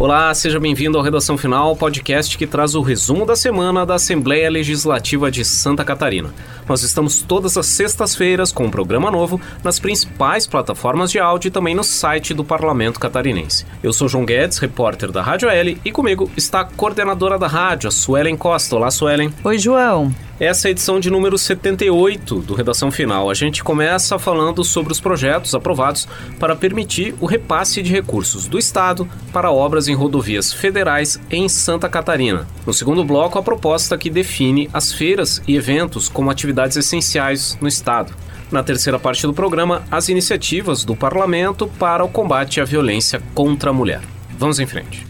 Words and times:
Olá, 0.00 0.32
seja 0.32 0.58
bem-vindo 0.58 0.96
ao 0.96 1.04
Redação 1.04 1.36
Final, 1.36 1.76
podcast 1.76 2.38
que 2.38 2.46
traz 2.46 2.74
o 2.74 2.80
resumo 2.80 3.26
da 3.26 3.36
semana 3.36 3.84
da 3.84 3.96
Assembleia 3.96 4.48
Legislativa 4.48 5.30
de 5.30 5.44
Santa 5.44 5.84
Catarina. 5.84 6.32
Nós 6.66 6.82
estamos 6.82 7.20
todas 7.20 7.58
as 7.58 7.66
sextas-feiras 7.66 8.50
com 8.50 8.64
um 8.64 8.70
programa 8.70 9.10
novo 9.10 9.38
nas 9.62 9.78
principais 9.78 10.46
plataformas 10.46 11.10
de 11.10 11.18
áudio 11.18 11.48
e 11.48 11.50
também 11.50 11.74
no 11.74 11.84
site 11.84 12.32
do 12.32 12.42
Parlamento 12.42 12.98
Catarinense. 12.98 13.66
Eu 13.82 13.92
sou 13.92 14.08
João 14.08 14.24
Guedes, 14.24 14.56
repórter 14.56 15.12
da 15.12 15.20
Rádio 15.20 15.50
L, 15.50 15.78
e 15.84 15.92
comigo 15.92 16.30
está 16.34 16.60
a 16.60 16.64
coordenadora 16.64 17.38
da 17.38 17.46
rádio, 17.46 17.86
a 17.86 17.90
Suelen 17.90 18.38
Costa. 18.38 18.76
Olá, 18.76 18.90
Suelen. 18.90 19.30
Oi, 19.44 19.58
João. 19.58 20.10
Essa 20.40 20.68
é 20.68 20.70
a 20.70 20.72
edição 20.72 20.98
de 20.98 21.10
número 21.10 21.36
78 21.36 22.40
do 22.40 22.54
Redação 22.54 22.90
Final. 22.90 23.28
A 23.28 23.34
gente 23.34 23.62
começa 23.62 24.18
falando 24.18 24.64
sobre 24.64 24.90
os 24.90 24.98
projetos 24.98 25.54
aprovados 25.54 26.08
para 26.38 26.56
permitir 26.56 27.14
o 27.20 27.26
repasse 27.26 27.82
de 27.82 27.92
recursos 27.92 28.46
do 28.46 28.58
Estado 28.58 29.06
para 29.34 29.52
obras 29.52 29.86
em 29.86 29.94
rodovias 29.94 30.50
federais 30.50 31.20
em 31.30 31.46
Santa 31.46 31.90
Catarina. 31.90 32.48
No 32.66 32.72
segundo 32.72 33.04
bloco, 33.04 33.38
a 33.38 33.42
proposta 33.42 33.98
que 33.98 34.08
define 34.08 34.70
as 34.72 34.94
feiras 34.94 35.42
e 35.46 35.56
eventos 35.56 36.08
como 36.08 36.30
atividades 36.30 36.78
essenciais 36.78 37.58
no 37.60 37.68
Estado. 37.68 38.14
Na 38.50 38.62
terceira 38.62 38.98
parte 38.98 39.26
do 39.26 39.34
programa, 39.34 39.82
as 39.90 40.08
iniciativas 40.08 40.86
do 40.86 40.96
Parlamento 40.96 41.68
para 41.78 42.02
o 42.02 42.08
combate 42.08 42.62
à 42.62 42.64
violência 42.64 43.22
contra 43.34 43.68
a 43.68 43.74
mulher. 43.74 44.00
Vamos 44.38 44.58
em 44.58 44.64
frente. 44.64 45.06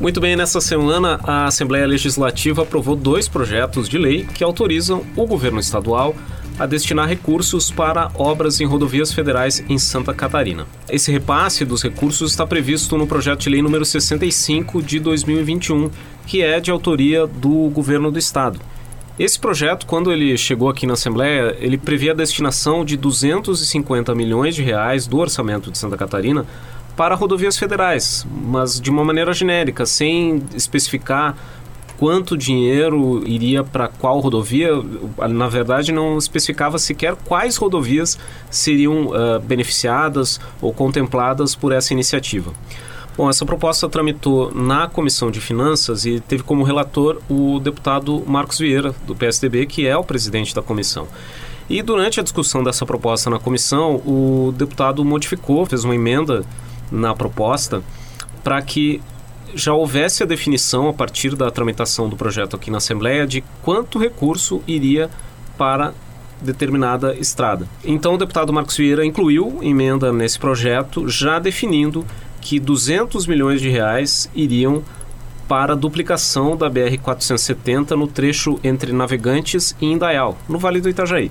Muito 0.00 0.18
bem, 0.18 0.34
nessa 0.34 0.62
semana 0.62 1.20
a 1.24 1.44
Assembleia 1.44 1.86
Legislativa 1.86 2.62
aprovou 2.62 2.96
dois 2.96 3.28
projetos 3.28 3.86
de 3.86 3.98
lei 3.98 4.24
que 4.24 4.42
autorizam 4.42 5.04
o 5.14 5.26
governo 5.26 5.60
estadual 5.60 6.16
a 6.58 6.64
destinar 6.64 7.06
recursos 7.06 7.70
para 7.70 8.10
obras 8.14 8.62
em 8.62 8.64
rodovias 8.64 9.12
federais 9.12 9.62
em 9.68 9.76
Santa 9.78 10.14
Catarina. 10.14 10.66
Esse 10.88 11.12
repasse 11.12 11.66
dos 11.66 11.82
recursos 11.82 12.30
está 12.30 12.46
previsto 12.46 12.96
no 12.96 13.06
projeto 13.06 13.40
de 13.40 13.50
lei 13.50 13.60
número 13.60 13.84
65 13.84 14.82
de 14.82 15.00
2021, 15.00 15.90
que 16.26 16.40
é 16.40 16.58
de 16.60 16.70
autoria 16.70 17.26
do 17.26 17.68
governo 17.68 18.10
do 18.10 18.18
estado. 18.18 18.58
Esse 19.18 19.38
projeto, 19.38 19.84
quando 19.84 20.10
ele 20.10 20.34
chegou 20.38 20.70
aqui 20.70 20.86
na 20.86 20.94
Assembleia, 20.94 21.54
ele 21.60 21.76
previa 21.76 22.12
a 22.12 22.14
destinação 22.14 22.86
de 22.86 22.96
250 22.96 24.14
milhões 24.14 24.54
de 24.54 24.62
reais 24.62 25.06
do 25.06 25.18
orçamento 25.18 25.70
de 25.70 25.76
Santa 25.76 25.98
Catarina 25.98 26.46
para 27.00 27.14
rodovias 27.14 27.56
federais, 27.56 28.26
mas 28.30 28.78
de 28.78 28.90
uma 28.90 29.02
maneira 29.02 29.32
genérica, 29.32 29.86
sem 29.86 30.42
especificar 30.54 31.34
quanto 31.96 32.36
dinheiro 32.36 33.26
iria 33.26 33.64
para 33.64 33.88
qual 33.88 34.20
rodovia. 34.20 34.72
Na 35.30 35.48
verdade, 35.48 35.92
não 35.92 36.18
especificava 36.18 36.78
sequer 36.78 37.16
quais 37.16 37.56
rodovias 37.56 38.18
seriam 38.50 39.06
uh, 39.06 39.40
beneficiadas 39.40 40.38
ou 40.60 40.74
contempladas 40.74 41.54
por 41.54 41.72
essa 41.72 41.94
iniciativa. 41.94 42.52
Bom, 43.16 43.30
essa 43.30 43.46
proposta 43.46 43.88
tramitou 43.88 44.54
na 44.54 44.86
Comissão 44.86 45.30
de 45.30 45.40
Finanças 45.40 46.04
e 46.04 46.20
teve 46.20 46.42
como 46.42 46.64
relator 46.64 47.18
o 47.30 47.58
deputado 47.60 48.22
Marcos 48.26 48.58
Vieira, 48.58 48.94
do 49.06 49.16
PSDB, 49.16 49.64
que 49.64 49.86
é 49.86 49.96
o 49.96 50.04
presidente 50.04 50.54
da 50.54 50.60
comissão. 50.60 51.08
E 51.66 51.80
durante 51.80 52.20
a 52.20 52.22
discussão 52.22 52.62
dessa 52.62 52.84
proposta 52.84 53.30
na 53.30 53.38
comissão, 53.38 54.02
o 54.04 54.52
deputado 54.54 55.02
modificou, 55.02 55.64
fez 55.64 55.82
uma 55.82 55.94
emenda 55.94 56.44
na 56.90 57.14
proposta 57.14 57.82
para 58.42 58.60
que 58.62 59.00
já 59.54 59.72
houvesse 59.74 60.22
a 60.22 60.26
definição, 60.26 60.88
a 60.88 60.92
partir 60.92 61.34
da 61.34 61.50
tramitação 61.50 62.08
do 62.08 62.16
projeto 62.16 62.56
aqui 62.56 62.70
na 62.70 62.78
Assembleia, 62.78 63.26
de 63.26 63.42
quanto 63.62 63.98
recurso 63.98 64.62
iria 64.66 65.10
para 65.58 65.92
determinada 66.40 67.14
estrada. 67.16 67.68
Então 67.84 68.14
o 68.14 68.18
deputado 68.18 68.52
Marcos 68.52 68.76
Vieira 68.76 69.04
incluiu 69.04 69.58
emenda 69.60 70.12
nesse 70.12 70.38
projeto, 70.38 71.08
já 71.08 71.38
definindo 71.38 72.06
que 72.40 72.58
200 72.58 73.26
milhões 73.26 73.60
de 73.60 73.68
reais 73.68 74.30
iriam 74.34 74.82
para 75.46 75.72
a 75.72 75.76
duplicação 75.76 76.56
da 76.56 76.70
BR-470 76.70 77.90
no 77.90 78.06
trecho 78.06 78.58
entre 78.62 78.92
Navegantes 78.92 79.76
e 79.80 79.86
Indaial, 79.86 80.38
no 80.48 80.58
Vale 80.58 80.80
do 80.80 80.88
Itajaí 80.88 81.30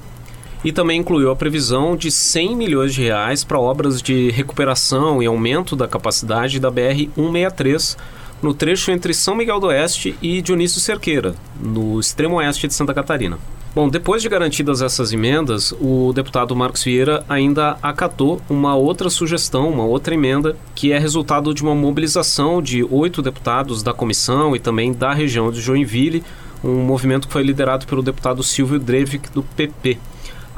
e 0.63 0.71
também 0.71 0.99
incluiu 0.99 1.31
a 1.31 1.35
previsão 1.35 1.95
de 1.95 2.11
100 2.11 2.55
milhões 2.55 2.93
de 2.93 3.03
reais 3.03 3.43
para 3.43 3.59
obras 3.59 4.01
de 4.01 4.29
recuperação 4.31 5.23
e 5.23 5.25
aumento 5.25 5.75
da 5.75 5.87
capacidade 5.87 6.59
da 6.59 6.69
BR 6.69 7.09
163 7.15 7.97
no 8.41 8.53
trecho 8.53 8.91
entre 8.91 9.13
São 9.13 9.35
Miguel 9.35 9.59
do 9.59 9.67
Oeste 9.67 10.15
e 10.21 10.41
Dionísio 10.41 10.79
Cerqueira, 10.79 11.35
no 11.59 11.99
extremo 11.99 12.37
oeste 12.37 12.67
de 12.67 12.73
Santa 12.73 12.93
Catarina. 12.93 13.37
Bom, 13.75 13.87
depois 13.87 14.21
de 14.21 14.29
garantidas 14.29 14.81
essas 14.81 15.13
emendas, 15.13 15.71
o 15.79 16.11
deputado 16.11 16.55
Marcos 16.55 16.83
Vieira 16.83 17.23
ainda 17.29 17.77
acatou 17.83 18.41
uma 18.49 18.75
outra 18.75 19.11
sugestão, 19.11 19.69
uma 19.69 19.83
outra 19.83 20.15
emenda, 20.15 20.57
que 20.73 20.91
é 20.91 20.97
resultado 20.97 21.53
de 21.53 21.61
uma 21.61 21.75
mobilização 21.75 22.61
de 22.61 22.83
oito 22.83 23.21
deputados 23.21 23.83
da 23.83 23.93
comissão 23.93 24.55
e 24.55 24.59
também 24.59 24.91
da 24.91 25.13
região 25.13 25.51
de 25.51 25.61
Joinville, 25.61 26.23
um 26.63 26.81
movimento 26.81 27.27
que 27.27 27.33
foi 27.33 27.43
liderado 27.43 27.85
pelo 27.85 28.01
deputado 28.01 28.41
Silvio 28.41 28.79
Drevik, 28.79 29.29
do 29.31 29.43
PP. 29.43 29.99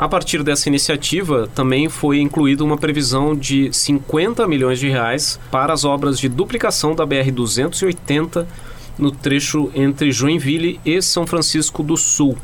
A 0.01 0.09
partir 0.09 0.41
dessa 0.41 0.67
iniciativa, 0.67 1.47
também 1.53 1.87
foi 1.87 2.19
incluída 2.19 2.63
uma 2.63 2.75
previsão 2.75 3.35
de 3.35 3.71
50 3.71 4.47
milhões 4.47 4.79
de 4.79 4.89
reais 4.89 5.39
para 5.51 5.73
as 5.73 5.85
obras 5.85 6.17
de 6.17 6.27
duplicação 6.27 6.95
da 6.95 7.05
BR-280 7.05 8.47
no 8.97 9.11
trecho 9.11 9.69
entre 9.75 10.11
Joinville 10.11 10.79
e 10.83 10.99
São 11.03 11.27
Francisco 11.27 11.83
do 11.83 11.95
Sul 11.95 12.35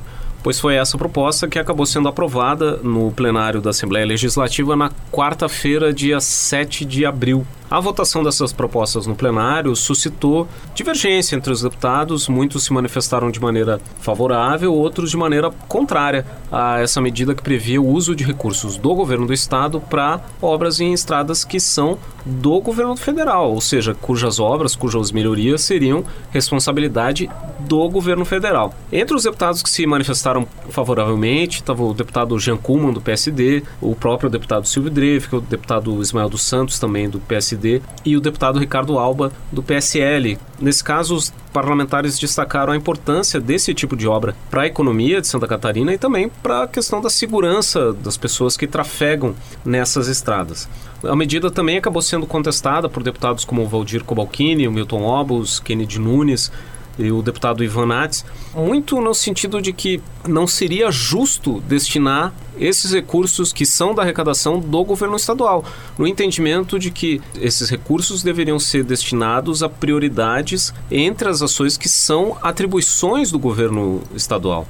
pois 0.47 0.61
foi 0.61 0.75
essa 0.75 0.97
proposta 0.97 1.45
que 1.45 1.59
acabou 1.59 1.85
sendo 1.85 2.07
aprovada 2.07 2.77
no 2.77 3.11
plenário 3.11 3.59
da 3.59 3.71
Assembleia 3.71 4.05
Legislativa 4.05 4.77
na 4.77 4.89
quarta-feira, 5.11 5.91
dia 5.91 6.21
7 6.21 6.85
de 6.85 7.05
abril. 7.05 7.45
A 7.69 7.81
votação 7.81 8.23
dessas 8.23 8.53
propostas 8.53 9.05
no 9.05 9.15
plenário 9.15 9.75
suscitou 9.75 10.47
divergência 10.73 11.35
entre 11.35 11.51
os 11.51 11.61
deputados, 11.61 12.29
muitos 12.29 12.63
se 12.63 12.71
manifestaram 12.71 13.29
de 13.29 13.41
maneira 13.41 13.81
favorável, 13.99 14.73
outros 14.73 15.11
de 15.11 15.17
maneira 15.17 15.51
contrária 15.67 16.25
a 16.49 16.79
essa 16.79 17.01
medida 17.01 17.35
que 17.35 17.43
previa 17.43 17.81
o 17.81 17.87
uso 17.87 18.15
de 18.15 18.23
recursos 18.23 18.77
do 18.77 18.95
governo 18.95 19.27
do 19.27 19.33
estado 19.33 19.81
para 19.81 20.21
obras 20.41 20.79
em 20.79 20.93
estradas 20.93 21.43
que 21.43 21.59
são 21.59 21.97
do 22.25 22.59
governo 22.61 22.95
federal, 22.95 23.51
ou 23.51 23.61
seja, 23.61 23.93
cujas 23.93 24.39
obras, 24.39 24.75
cujas 24.75 25.11
melhorias 25.11 25.61
seriam 25.61 26.03
responsabilidade 26.31 27.29
do 27.59 27.89
governo 27.89 28.25
federal. 28.25 28.73
Entre 28.91 29.15
os 29.15 29.23
deputados 29.23 29.61
que 29.61 29.69
se 29.69 29.85
manifestaram 29.85 30.47
favoravelmente 30.69 31.61
estava 31.61 31.83
o 31.83 31.93
deputado 31.93 32.37
Jean 32.39 32.57
Kuhlmann, 32.57 32.93
do 32.93 33.01
PSD, 33.01 33.63
o 33.81 33.95
próprio 33.95 34.29
deputado 34.29 34.67
Silvio 34.67 34.91
Dreve, 34.91 35.27
o 35.35 35.41
deputado 35.41 36.01
Ismael 36.01 36.29
dos 36.29 36.43
Santos, 36.43 36.79
também 36.79 37.09
do 37.09 37.19
PSD, 37.19 37.56
e 38.05 38.15
o 38.15 38.21
deputado 38.21 38.59
Ricardo 38.59 38.97
Alba, 38.97 39.31
do 39.51 39.63
PSL. 39.63 40.37
Nesse 40.59 40.83
caso, 40.83 41.15
os 41.15 41.33
parlamentares 41.51 42.19
destacaram 42.19 42.73
a 42.73 42.77
importância 42.77 43.39
desse 43.39 43.73
tipo 43.73 43.95
de 43.95 44.07
obra 44.07 44.35
para 44.49 44.63
a 44.63 44.67
economia 44.67 45.19
de 45.19 45.27
Santa 45.27 45.47
Catarina 45.47 45.93
e 45.93 45.97
também 45.97 46.29
para 46.29 46.63
a 46.63 46.67
questão 46.67 47.01
da 47.01 47.09
segurança 47.09 47.93
das 47.93 48.17
pessoas 48.17 48.55
que 48.55 48.67
trafegam 48.67 49.35
nessas 49.65 50.07
estradas. 50.07 50.69
A 51.03 51.15
medida 51.15 51.51
também 51.51 51.77
acabou 51.77 52.01
sendo 52.01 52.25
contestada 52.25 52.89
por 52.89 53.03
deputados 53.03 53.45
como 53.45 53.67
Valdir 53.67 54.03
Cobalcini, 54.03 54.67
Milton 54.67 55.03
Obos, 55.03 55.59
Kennedy 55.59 55.99
Nunes, 55.99 56.51
e 56.97 57.11
o 57.11 57.21
deputado 57.21 57.63
Ivan 57.63 57.85
Nats, 57.87 58.25
muito 58.55 58.99
no 58.99 59.13
sentido 59.13 59.61
de 59.61 59.71
que 59.71 60.01
não 60.27 60.47
seria 60.47 60.91
justo 60.91 61.61
destinar 61.61 62.33
esses 62.59 62.91
recursos 62.91 63.53
que 63.53 63.65
são 63.65 63.93
da 63.93 64.01
arrecadação 64.01 64.59
do 64.59 64.83
governo 64.83 65.15
estadual, 65.15 65.63
no 65.97 66.07
entendimento 66.07 66.79
de 66.79 66.89
que 66.89 67.21
esses 67.39 67.69
recursos 67.69 68.23
deveriam 68.23 68.59
ser 68.59 68.83
destinados 68.83 69.61
a 69.61 69.69
prioridades 69.69 70.73
entre 70.89 71.29
as 71.29 71.41
ações 71.41 71.77
que 71.77 71.87
são 71.87 72.37
atribuições 72.41 73.31
do 73.31 73.37
governo 73.37 74.01
estadual. 74.15 74.67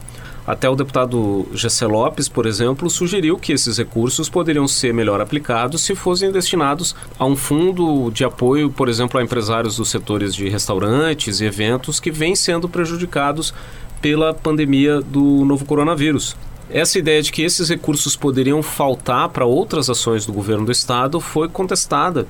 Até 0.47 0.69
o 0.69 0.75
deputado 0.77 1.45
Gessé 1.53 1.85
Lopes, 1.85 2.29
por 2.29 2.45
exemplo, 2.45 2.89
sugeriu 2.89 3.37
que 3.37 3.51
esses 3.51 3.77
recursos 3.77 4.29
poderiam 4.29 4.65
ser 4.65 4.93
melhor 4.93 5.19
aplicados 5.19 5.81
se 5.81 5.93
fossem 5.93 6.31
destinados 6.31 6.95
a 7.19 7.25
um 7.25 7.35
fundo 7.35 8.09
de 8.11 8.23
apoio, 8.23 8.71
por 8.71 8.87
exemplo, 8.87 9.19
a 9.19 9.23
empresários 9.23 9.75
dos 9.75 9.89
setores 9.89 10.33
de 10.33 10.47
restaurantes 10.47 11.41
e 11.41 11.45
eventos 11.45 11.99
que 11.99 12.09
vêm 12.09 12.33
sendo 12.33 12.69
prejudicados 12.69 13.53
pela 14.01 14.33
pandemia 14.33 15.01
do 15.01 15.43
novo 15.43 15.65
coronavírus. 15.65 16.37
Essa 16.69 16.97
ideia 16.97 17.21
de 17.21 17.29
que 17.29 17.41
esses 17.41 17.67
recursos 17.67 18.15
poderiam 18.15 18.63
faltar 18.63 19.27
para 19.29 19.45
outras 19.45 19.89
ações 19.89 20.25
do 20.25 20.31
governo 20.31 20.65
do 20.65 20.71
estado 20.71 21.19
foi 21.19 21.49
contestada 21.49 22.25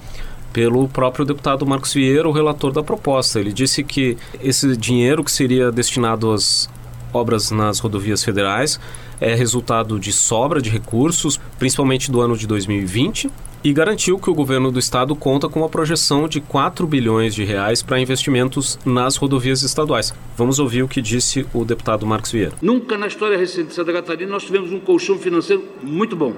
pelo 0.52 0.88
próprio 0.88 1.24
deputado 1.24 1.68
Marcos 1.68 1.94
Vieira, 1.94 2.28
o 2.28 2.32
relator 2.32 2.72
da 2.72 2.82
proposta. 2.82 3.40
Ele 3.40 3.54
disse 3.54 3.84
que 3.84 4.18
esse 4.42 4.76
dinheiro 4.76 5.24
que 5.24 5.32
seria 5.32 5.72
destinado 5.72 6.32
às 6.32 6.68
obras 7.14 7.52
nas 7.52 7.80
rodovias 7.80 8.24
federais 8.24 8.80
é 9.20 9.34
resultado 9.34 10.00
de 10.00 10.12
sobra 10.12 10.62
de 10.62 10.70
recursos, 10.70 11.40
principalmente 11.58 12.12
do 12.12 12.22
ano 12.22 12.38
de 12.38 12.46
2020, 12.48 13.30
e 13.64 13.74
garantiu 13.74 14.20
que 14.20 14.30
o 14.30 14.34
governo 14.34 14.72
do 14.72 14.80
estado 14.80 15.16
conta 15.16 15.50
com 15.50 15.60
uma 15.62 15.70
projeção 15.70 16.28
de 16.28 16.40
4 16.40 16.86
bilhões 16.86 17.34
de 17.34 17.44
reais 17.44 17.82
para 17.82 18.00
investimentos 18.00 18.80
nas 18.86 19.16
rodovias 19.16 19.64
estaduais. 19.64 20.14
Vamos 20.38 20.60
ouvir 20.60 20.84
o 20.84 20.88
que 20.88 21.02
disse 21.02 21.46
o 21.54 21.66
deputado 21.66 22.06
Marcos 22.06 22.32
Vieira. 22.32 22.54
Nunca 22.62 22.98
na 22.98 23.08
história 23.08 23.38
recente 23.38 23.70
de 23.70 23.74
Santa 23.74 23.92
Catarina 23.92 24.32
nós 24.32 24.44
tivemos 24.44 24.72
um 24.72 24.80
colchão 24.80 25.18
financeiro 25.18 25.64
muito 25.82 26.16
bom. 26.16 26.34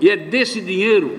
E 0.00 0.10
é 0.10 0.16
desse 0.16 0.60
dinheiro 0.60 1.12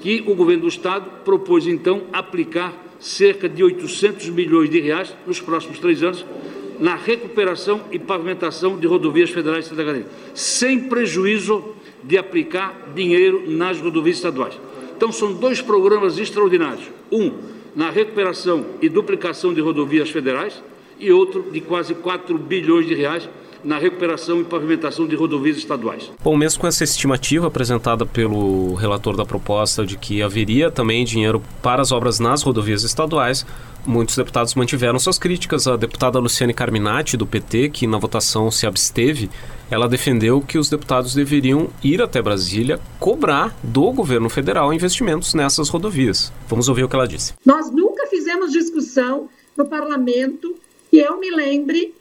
que 0.00 0.24
o 0.26 0.34
governo 0.34 0.62
do 0.62 0.68
Estado 0.68 1.10
propôs, 1.24 1.66
então, 1.66 2.02
aplicar 2.12 2.72
cerca 3.00 3.48
de 3.48 3.64
800 3.64 4.28
milhões 4.30 4.70
de 4.70 4.80
reais 4.80 5.12
nos 5.26 5.40
próximos 5.40 5.80
três 5.80 6.02
anos 6.02 6.24
na 6.80 6.94
recuperação 6.94 7.82
e 7.90 7.98
pavimentação 7.98 8.78
de 8.78 8.86
rodovias 8.86 9.30
federais 9.30 9.64
de 9.64 9.70
Santa 9.70 9.84
Catarina, 9.84 10.06
sem 10.34 10.80
prejuízo 10.80 11.74
de 12.02 12.16
aplicar 12.16 12.90
dinheiro 12.94 13.44
nas 13.48 13.80
rodovias 13.80 14.16
estaduais. 14.16 14.54
Então, 14.96 15.12
são 15.12 15.32
dois 15.32 15.60
programas 15.60 16.18
extraordinários. 16.18 16.84
Um, 17.10 17.32
na 17.74 17.90
recuperação 17.90 18.66
e 18.80 18.88
duplicação 18.88 19.54
de 19.54 19.60
rodovias 19.60 20.10
federais, 20.10 20.62
e 20.98 21.12
outro 21.12 21.50
de 21.52 21.60
quase 21.60 21.94
4 21.94 22.36
bilhões 22.36 22.86
de 22.86 22.94
reais 22.94 23.28
na 23.64 23.78
recuperação 23.78 24.40
e 24.40 24.44
pavimentação 24.44 25.06
de 25.06 25.16
rodovias 25.16 25.56
estaduais. 25.56 26.10
Bom, 26.22 26.36
mesmo 26.36 26.60
com 26.60 26.66
essa 26.66 26.84
estimativa 26.84 27.46
apresentada 27.46 28.06
pelo 28.06 28.74
relator 28.74 29.16
da 29.16 29.24
proposta 29.24 29.84
de 29.84 29.96
que 29.96 30.22
haveria 30.22 30.70
também 30.70 31.04
dinheiro 31.04 31.42
para 31.62 31.82
as 31.82 31.92
obras 31.92 32.18
nas 32.18 32.42
rodovias 32.42 32.82
estaduais, 32.82 33.44
muitos 33.86 34.16
deputados 34.16 34.54
mantiveram 34.54 34.98
suas 34.98 35.18
críticas. 35.18 35.66
A 35.66 35.76
deputada 35.76 36.18
Luciane 36.18 36.54
Carminati, 36.54 37.16
do 37.16 37.26
PT, 37.26 37.70
que 37.70 37.86
na 37.86 37.98
votação 37.98 38.50
se 38.50 38.66
absteve, 38.66 39.30
ela 39.70 39.88
defendeu 39.88 40.40
que 40.40 40.58
os 40.58 40.70
deputados 40.70 41.14
deveriam 41.14 41.68
ir 41.82 42.00
até 42.00 42.22
Brasília 42.22 42.80
cobrar 42.98 43.56
do 43.62 43.90
governo 43.92 44.28
federal 44.28 44.72
investimentos 44.72 45.34
nessas 45.34 45.68
rodovias. 45.68 46.32
Vamos 46.48 46.68
ouvir 46.68 46.84
o 46.84 46.88
que 46.88 46.96
ela 46.96 47.08
disse. 47.08 47.34
Nós 47.44 47.70
nunca 47.70 48.06
fizemos 48.06 48.52
discussão 48.52 49.28
no 49.56 49.66
parlamento 49.66 50.54
que 50.90 50.98
eu 50.98 51.18
me 51.18 51.30
lembre 51.30 51.94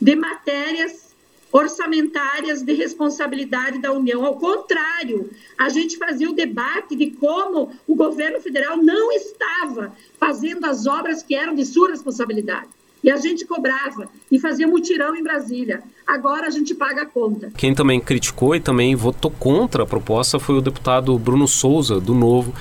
de 0.00 0.16
matérias 0.16 1.08
orçamentárias 1.50 2.62
de 2.62 2.74
responsabilidade 2.74 3.78
da 3.78 3.92
União. 3.92 4.24
Ao 4.24 4.36
contrário, 4.36 5.30
a 5.56 5.68
gente 5.68 5.96
fazia 5.96 6.28
o 6.28 6.34
debate 6.34 6.94
de 6.94 7.10
como 7.12 7.72
o 7.86 7.94
governo 7.94 8.40
federal 8.40 8.76
não 8.76 9.10
estava 9.12 9.92
fazendo 10.18 10.66
as 10.66 10.86
obras 10.86 11.22
que 11.22 11.34
eram 11.34 11.54
de 11.54 11.64
sua 11.64 11.90
responsabilidade. 11.90 12.68
E 13.02 13.10
a 13.10 13.16
gente 13.16 13.46
cobrava 13.46 14.08
e 14.30 14.40
fazia 14.40 14.66
mutirão 14.66 15.14
em 15.14 15.22
Brasília. 15.22 15.82
Agora 16.06 16.48
a 16.48 16.50
gente 16.50 16.74
paga 16.74 17.02
a 17.02 17.06
conta. 17.06 17.50
Quem 17.56 17.72
também 17.72 18.00
criticou 18.00 18.56
e 18.56 18.60
também 18.60 18.96
votou 18.96 19.30
contra 19.30 19.84
a 19.84 19.86
proposta 19.86 20.38
foi 20.38 20.56
o 20.56 20.60
deputado 20.60 21.16
Bruno 21.16 21.46
Souza, 21.46 22.00
do 22.00 22.12
Novo, 22.12 22.52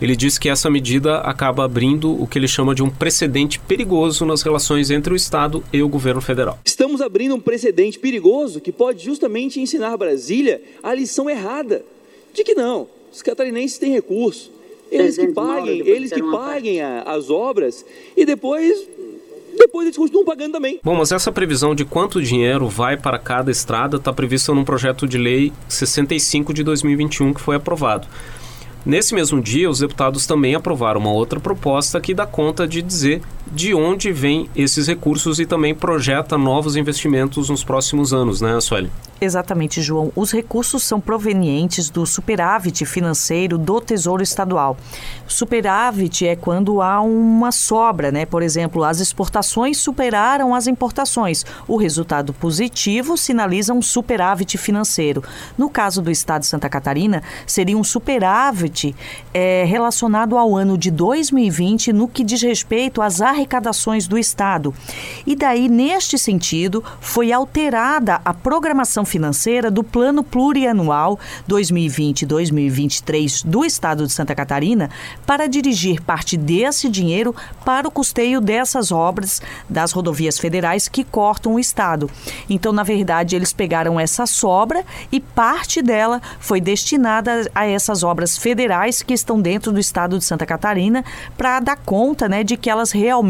ele 0.00 0.14
diz 0.14 0.38
que 0.38 0.48
essa 0.48 0.70
medida 0.70 1.18
acaba 1.18 1.64
abrindo 1.64 2.20
o 2.20 2.26
que 2.26 2.38
ele 2.38 2.48
chama 2.48 2.74
de 2.74 2.82
um 2.82 2.90
precedente 2.90 3.58
perigoso 3.58 4.24
nas 4.24 4.42
relações 4.42 4.90
entre 4.90 5.12
o 5.12 5.16
Estado 5.16 5.62
e 5.72 5.82
o 5.82 5.88
governo 5.88 6.20
federal. 6.20 6.58
Estamos 6.64 7.00
abrindo 7.00 7.34
um 7.34 7.40
precedente 7.40 7.98
perigoso 7.98 8.60
que 8.60 8.72
pode 8.72 9.04
justamente 9.04 9.60
ensinar 9.60 9.96
Brasília 9.96 10.62
a 10.82 10.94
lição 10.94 11.28
errada 11.28 11.84
de 12.32 12.44
que 12.44 12.54
não, 12.54 12.86
os 13.12 13.22
catarinenses 13.22 13.78
têm 13.78 13.92
recurso, 13.92 14.50
eles 14.90 15.16
que 15.18 15.28
paguem, 15.28 15.80
eles 15.86 16.12
que 16.12 16.22
paguem 16.22 16.80
a, 16.80 17.02
as 17.02 17.30
obras 17.30 17.84
e 18.16 18.24
depois 18.24 18.86
depois 19.58 19.86
eles 19.86 19.96
continuam 19.96 20.24
pagando 20.24 20.52
também. 20.52 20.78
Bom, 20.84 20.94
mas 20.94 21.10
essa 21.10 21.32
previsão 21.32 21.74
de 21.74 21.84
quanto 21.84 22.22
dinheiro 22.22 22.68
vai 22.68 22.96
para 22.96 23.18
cada 23.18 23.50
estrada 23.50 23.96
está 23.96 24.12
prevista 24.12 24.54
num 24.54 24.64
projeto 24.64 25.06
de 25.06 25.18
lei 25.18 25.52
65 25.68 26.54
de 26.54 26.62
2021 26.62 27.34
que 27.34 27.40
foi 27.40 27.56
aprovado. 27.56 28.06
Nesse 28.88 29.14
mesmo 29.14 29.38
dia, 29.42 29.68
os 29.68 29.80
deputados 29.80 30.26
também 30.26 30.54
aprovaram 30.54 30.98
uma 30.98 31.12
outra 31.12 31.38
proposta 31.38 32.00
que 32.00 32.14
dá 32.14 32.24
conta 32.24 32.66
de 32.66 32.80
dizer 32.80 33.20
de 33.52 33.74
onde 33.74 34.12
vêm 34.12 34.48
esses 34.54 34.86
recursos 34.86 35.38
e 35.40 35.46
também 35.46 35.74
projeta 35.74 36.36
novos 36.36 36.76
investimentos 36.76 37.48
nos 37.48 37.64
próximos 37.64 38.12
anos, 38.12 38.40
né, 38.40 38.60
Sueli? 38.60 38.90
Exatamente, 39.20 39.82
João. 39.82 40.12
Os 40.14 40.30
recursos 40.30 40.84
são 40.84 41.00
provenientes 41.00 41.90
do 41.90 42.06
superávit 42.06 42.86
financeiro 42.86 43.58
do 43.58 43.80
Tesouro 43.80 44.22
Estadual. 44.22 44.76
Superávit 45.26 46.24
é 46.24 46.36
quando 46.36 46.80
há 46.80 47.00
uma 47.00 47.50
sobra, 47.50 48.12
né? 48.12 48.24
Por 48.24 48.44
exemplo, 48.44 48.84
as 48.84 49.00
exportações 49.00 49.78
superaram 49.78 50.54
as 50.54 50.68
importações. 50.68 51.44
O 51.66 51.76
resultado 51.76 52.32
positivo 52.32 53.16
sinaliza 53.16 53.74
um 53.74 53.82
superávit 53.82 54.56
financeiro. 54.56 55.24
No 55.56 55.68
caso 55.68 56.00
do 56.00 56.12
Estado 56.12 56.42
de 56.42 56.46
Santa 56.46 56.68
Catarina, 56.68 57.20
seria 57.44 57.76
um 57.76 57.82
superávit 57.82 58.94
é, 59.34 59.64
relacionado 59.64 60.38
ao 60.38 60.56
ano 60.56 60.78
de 60.78 60.92
2020 60.92 61.92
no 61.92 62.06
que 62.06 62.22
diz 62.22 62.40
respeito 62.40 63.02
às 63.02 63.20
arrecadações 63.20 63.37
do 64.08 64.18
Estado. 64.18 64.74
E 65.26 65.36
daí, 65.36 65.68
neste 65.68 66.18
sentido, 66.18 66.84
foi 67.00 67.32
alterada 67.32 68.20
a 68.24 68.34
programação 68.34 69.04
financeira 69.04 69.70
do 69.70 69.84
Plano 69.84 70.22
Plurianual 70.22 71.18
2020-2023 71.48 73.44
do 73.44 73.64
Estado 73.64 74.06
de 74.06 74.12
Santa 74.12 74.34
Catarina 74.34 74.90
para 75.26 75.46
dirigir 75.46 76.02
parte 76.02 76.36
desse 76.36 76.88
dinheiro 76.88 77.34
para 77.64 77.86
o 77.86 77.90
custeio 77.90 78.40
dessas 78.40 78.90
obras 78.92 79.40
das 79.68 79.92
rodovias 79.92 80.38
federais 80.38 80.88
que 80.88 81.04
cortam 81.04 81.54
o 81.54 81.60
Estado. 81.60 82.10
Então, 82.50 82.72
na 82.72 82.82
verdade, 82.82 83.36
eles 83.36 83.52
pegaram 83.52 83.98
essa 83.98 84.26
sobra 84.26 84.84
e 85.12 85.20
parte 85.20 85.80
dela 85.80 86.20
foi 86.40 86.60
destinada 86.60 87.50
a 87.54 87.66
essas 87.66 88.02
obras 88.02 88.36
federais 88.36 89.02
que 89.02 89.14
estão 89.14 89.40
dentro 89.40 89.72
do 89.72 89.78
Estado 89.78 90.18
de 90.18 90.24
Santa 90.24 90.44
Catarina 90.44 91.04
para 91.36 91.60
dar 91.60 91.76
conta 91.76 92.28
né, 92.28 92.42
de 92.42 92.56
que 92.56 92.68
elas 92.68 92.90
realmente 92.90 93.27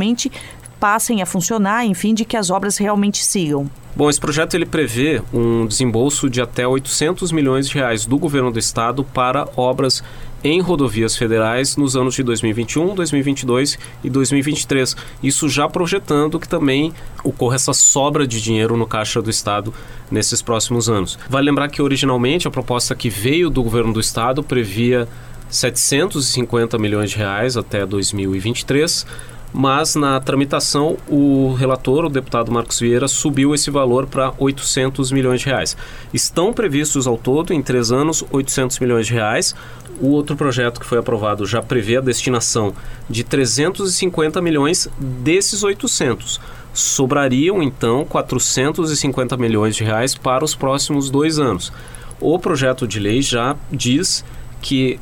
passem 0.78 1.20
a 1.20 1.26
funcionar, 1.26 1.84
enfim, 1.84 2.14
de 2.14 2.24
que 2.24 2.36
as 2.36 2.50
obras 2.50 2.76
realmente 2.78 3.24
sigam. 3.24 3.68
Bom, 3.96 4.08
esse 4.08 4.20
projeto 4.20 4.54
ele 4.54 4.64
prevê 4.64 5.20
um 5.32 5.66
desembolso 5.66 6.30
de 6.30 6.40
até 6.40 6.66
800 6.66 7.32
milhões 7.32 7.68
de 7.68 7.74
reais 7.74 8.06
do 8.06 8.16
governo 8.16 8.50
do 8.50 8.58
estado 8.58 9.02
para 9.02 9.48
obras 9.56 10.04
em 10.44 10.60
rodovias 10.60 11.16
federais 11.16 11.76
nos 11.76 11.96
anos 11.96 12.14
de 12.14 12.22
2021, 12.22 12.94
2022 12.94 13.76
e 14.04 14.08
2023. 14.08 14.96
Isso 15.20 15.48
já 15.48 15.68
projetando 15.68 16.38
que 16.38 16.48
também 16.48 16.92
ocorra 17.24 17.56
essa 17.56 17.72
sobra 17.72 18.24
de 18.24 18.40
dinheiro 18.40 18.76
no 18.76 18.86
caixa 18.86 19.20
do 19.20 19.30
estado 19.30 19.74
nesses 20.08 20.40
próximos 20.40 20.88
anos. 20.88 21.18
Vale 21.28 21.46
lembrar 21.46 21.68
que 21.68 21.82
originalmente 21.82 22.46
a 22.46 22.52
proposta 22.52 22.94
que 22.94 23.10
veio 23.10 23.50
do 23.50 23.64
governo 23.64 23.92
do 23.92 23.98
estado 23.98 24.44
previa 24.44 25.08
750 25.50 26.78
milhões 26.78 27.10
de 27.10 27.16
reais 27.16 27.56
até 27.56 27.84
2023 27.84 29.04
mas 29.52 29.94
na 29.94 30.20
tramitação 30.20 30.96
o 31.08 31.54
relator, 31.54 32.04
o 32.04 32.08
deputado 32.08 32.52
Marcos 32.52 32.80
Vieira, 32.80 33.08
subiu 33.08 33.54
esse 33.54 33.70
valor 33.70 34.06
para 34.06 34.32
800 34.38 35.10
milhões 35.12 35.40
de 35.40 35.46
reais. 35.46 35.76
Estão 36.12 36.52
previstos 36.52 37.06
ao 37.06 37.16
todo, 37.16 37.52
em 37.52 37.62
três 37.62 37.90
anos, 37.90 38.24
800 38.30 38.78
milhões 38.78 39.06
de 39.06 39.14
reais. 39.14 39.54
O 40.00 40.08
outro 40.08 40.36
projeto 40.36 40.78
que 40.78 40.86
foi 40.86 40.98
aprovado 40.98 41.44
já 41.44 41.60
prevê 41.60 41.96
a 41.96 42.00
destinação 42.00 42.72
de 43.08 43.24
350 43.24 44.40
milhões 44.40 44.88
desses 44.98 45.62
800. 45.62 46.40
Sobrariam, 46.72 47.62
então, 47.62 48.04
450 48.04 49.36
milhões 49.36 49.74
de 49.74 49.82
reais 49.82 50.14
para 50.14 50.44
os 50.44 50.54
próximos 50.54 51.10
dois 51.10 51.38
anos. 51.38 51.72
O 52.20 52.38
projeto 52.38 52.86
de 52.86 53.00
lei 53.00 53.22
já 53.22 53.56
diz 53.72 54.24
que 54.60 55.00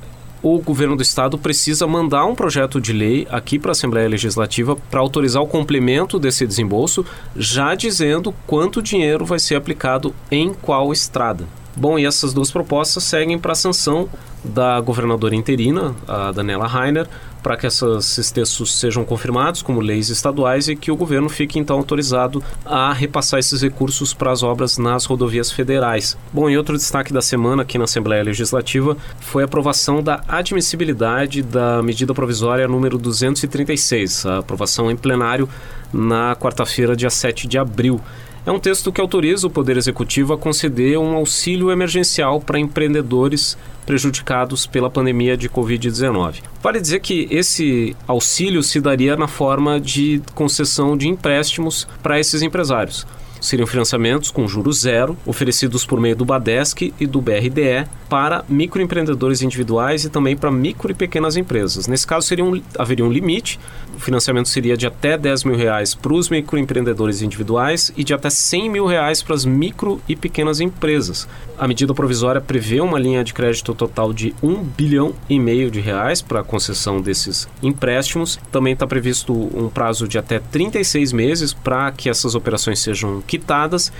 o 0.55 0.61
governo 0.61 0.95
do 0.95 1.03
estado 1.03 1.37
precisa 1.37 1.89
mandar 1.89 2.25
um 2.25 2.35
projeto 2.35 2.81
de 2.81 2.93
lei 2.93 3.27
aqui 3.29 3.59
para 3.59 3.71
a 3.71 3.73
Assembleia 3.73 4.09
Legislativa 4.09 4.77
para 4.77 5.01
autorizar 5.01 5.43
o 5.43 5.47
complemento 5.49 6.21
desse 6.21 6.47
desembolso, 6.47 7.05
já 7.35 7.75
dizendo 7.75 8.33
quanto 8.47 8.81
dinheiro 8.81 9.25
vai 9.25 9.41
ser 9.41 9.57
aplicado 9.57 10.15
em 10.31 10.55
qual 10.55 10.93
estrada. 10.93 11.49
Bom, 11.77 11.99
e 11.99 12.07
essas 12.07 12.33
duas 12.33 12.51
propostas 12.51 13.05
seguem 13.05 13.39
para 13.39 13.53
a 13.53 13.55
sanção 13.55 14.09
da 14.43 14.81
governadora 14.81 15.35
interina, 15.35 15.95
a 16.09 16.33
Daniela 16.33 16.67
Rainer, 16.67 17.07
para 17.43 17.57
que 17.57 17.67
esses 17.67 18.31
textos 18.31 18.79
sejam 18.79 19.05
confirmados 19.05 19.63
como 19.63 19.81
leis 19.81 20.09
estaduais 20.09 20.69
e 20.69 20.75
que 20.75 20.91
o 20.91 20.97
governo 20.97 21.29
fique 21.29 21.59
então 21.59 21.77
autorizado 21.77 22.43
a 22.65 22.93
repassar 22.93 23.39
esses 23.39 23.63
recursos 23.63 24.13
para 24.15 24.33
as 24.33 24.43
obras 24.43 24.79
nas 24.79 25.05
rodovias 25.05 25.53
federais. 25.53 26.17
Bom, 26.33 26.51
e 26.51 26.57
outro 26.57 26.77
destaque 26.77 27.13
da 27.13 27.23
semana 27.23 27.63
aqui 27.63 27.79
na 27.79 27.85
Assembleia 27.85 28.23
Legislativa 28.23 28.97
foi 29.21 29.43
a 29.43 29.47
aprovação 29.47 30.03
da 30.03 30.23
admissibilidade 30.27 31.43
da 31.43 31.83
medida 31.83 32.15
provisória 32.15 32.67
número 32.67 32.99
236, 32.99 34.27
a 34.27 34.39
aprovação 34.39 34.91
em 34.91 34.97
plenário 34.97 35.49
na 35.93 36.35
quarta-feira, 36.35 36.97
dia 36.97 37.11
7 37.11 37.47
de 37.47 37.59
abril. 37.59 38.01
É 38.47 38.53
um 38.53 38.61
texto 38.61 38.93
que 38.93 39.01
autoriza 39.01 39.49
o 39.49 39.51
Poder 39.51 39.77
Executivo 39.77 40.33
a 40.33 40.39
conceder 40.39 40.97
um 40.99 41.17
auxílio 41.17 41.69
emergencial 41.73 42.41
para 42.41 42.61
empreendedores 42.61 43.59
prejudicados 43.85 44.69
pela 44.69 44.89
pandemia 44.89 45.37
de 45.37 45.49
Covid-19. 45.49 46.43
Vale 46.63 46.81
dizer 46.81 47.01
que 47.01 47.27
esse 47.29 47.97
auxílio 48.07 48.63
se 48.63 48.81
daria 48.81 49.17
na 49.17 49.27
forma 49.27 49.81
de 49.81 50.23
concessão 50.33 50.97
de 50.97 51.09
empréstimos 51.09 51.89
para 52.01 52.21
esses 52.21 52.41
empresários. 52.41 53.05
Seriam 53.41 53.67
financiamentos 53.67 54.31
com 54.31 54.47
juros 54.49 54.81
zero, 54.81 55.17
oferecidos 55.25 55.85
por 55.85 56.01
meio 56.01 56.17
do 56.17 56.25
Badesc 56.25 56.93
e 56.99 57.07
do 57.07 57.21
BRDE 57.21 57.87
para 58.09 58.45
microempreendedores 58.49 59.43
individuais 59.43 60.05
e 60.05 60.11
também 60.11 60.37
para 60.37 60.51
micro 60.51 60.91
e 60.91 60.95
pequenas 60.95 61.37
empresas. 61.37 61.87
Nesse 61.87 62.07
caso, 62.07 62.27
seria 62.27 62.45
um, 62.45 62.61
haveria 62.79 63.05
um 63.05 63.11
limite. 63.11 63.59
O 63.97 64.01
financiamento 64.01 64.49
seria 64.49 64.77
de 64.77 64.87
até 64.87 65.17
10 65.17 65.45
mil 65.45 65.57
reais 65.57 65.95
para 65.95 66.13
os 66.13 66.29
microempreendedores 66.29 67.23
individuais 67.23 67.93
e 67.97 68.05
de 68.05 68.15
até 68.15 68.31
100 68.31 68.71
mil 68.71 68.87
reais 68.87 69.23
para 69.23 69.35
as 69.35 69.45
micro 69.45 70.01
e 70.09 70.15
pequenas 70.15 70.61
empresas. 70.61 71.29
A 71.59 71.67
medida 71.67 71.95
provisória 71.95 72.41
prevê 72.41 72.81
uma 72.81 72.99
linha 72.99 73.25
de 73.25 73.33
crédito 73.33 73.75
total 73.75 74.13
de 74.13 74.35
1 74.43 74.63
bilhão 74.63 75.15
e 75.29 75.39
meio 75.39 75.71
de 75.71 75.81
reais 75.81 76.21
para 76.21 76.41
a 76.41 76.45
concessão 76.45 77.01
desses 77.01 77.49
empréstimos. 77.63 78.39
Também 78.53 78.75
está 78.75 78.87
previsto 78.87 79.33
um 79.33 79.69
prazo 79.69 80.07
de 80.07 80.19
até 80.19 80.39
36 80.39 81.13
meses 81.13 81.53
para 81.53 81.91
que 81.93 82.09
essas 82.09 82.35
operações 82.35 82.79
sejam 82.79 83.21
quitadas 83.27 83.93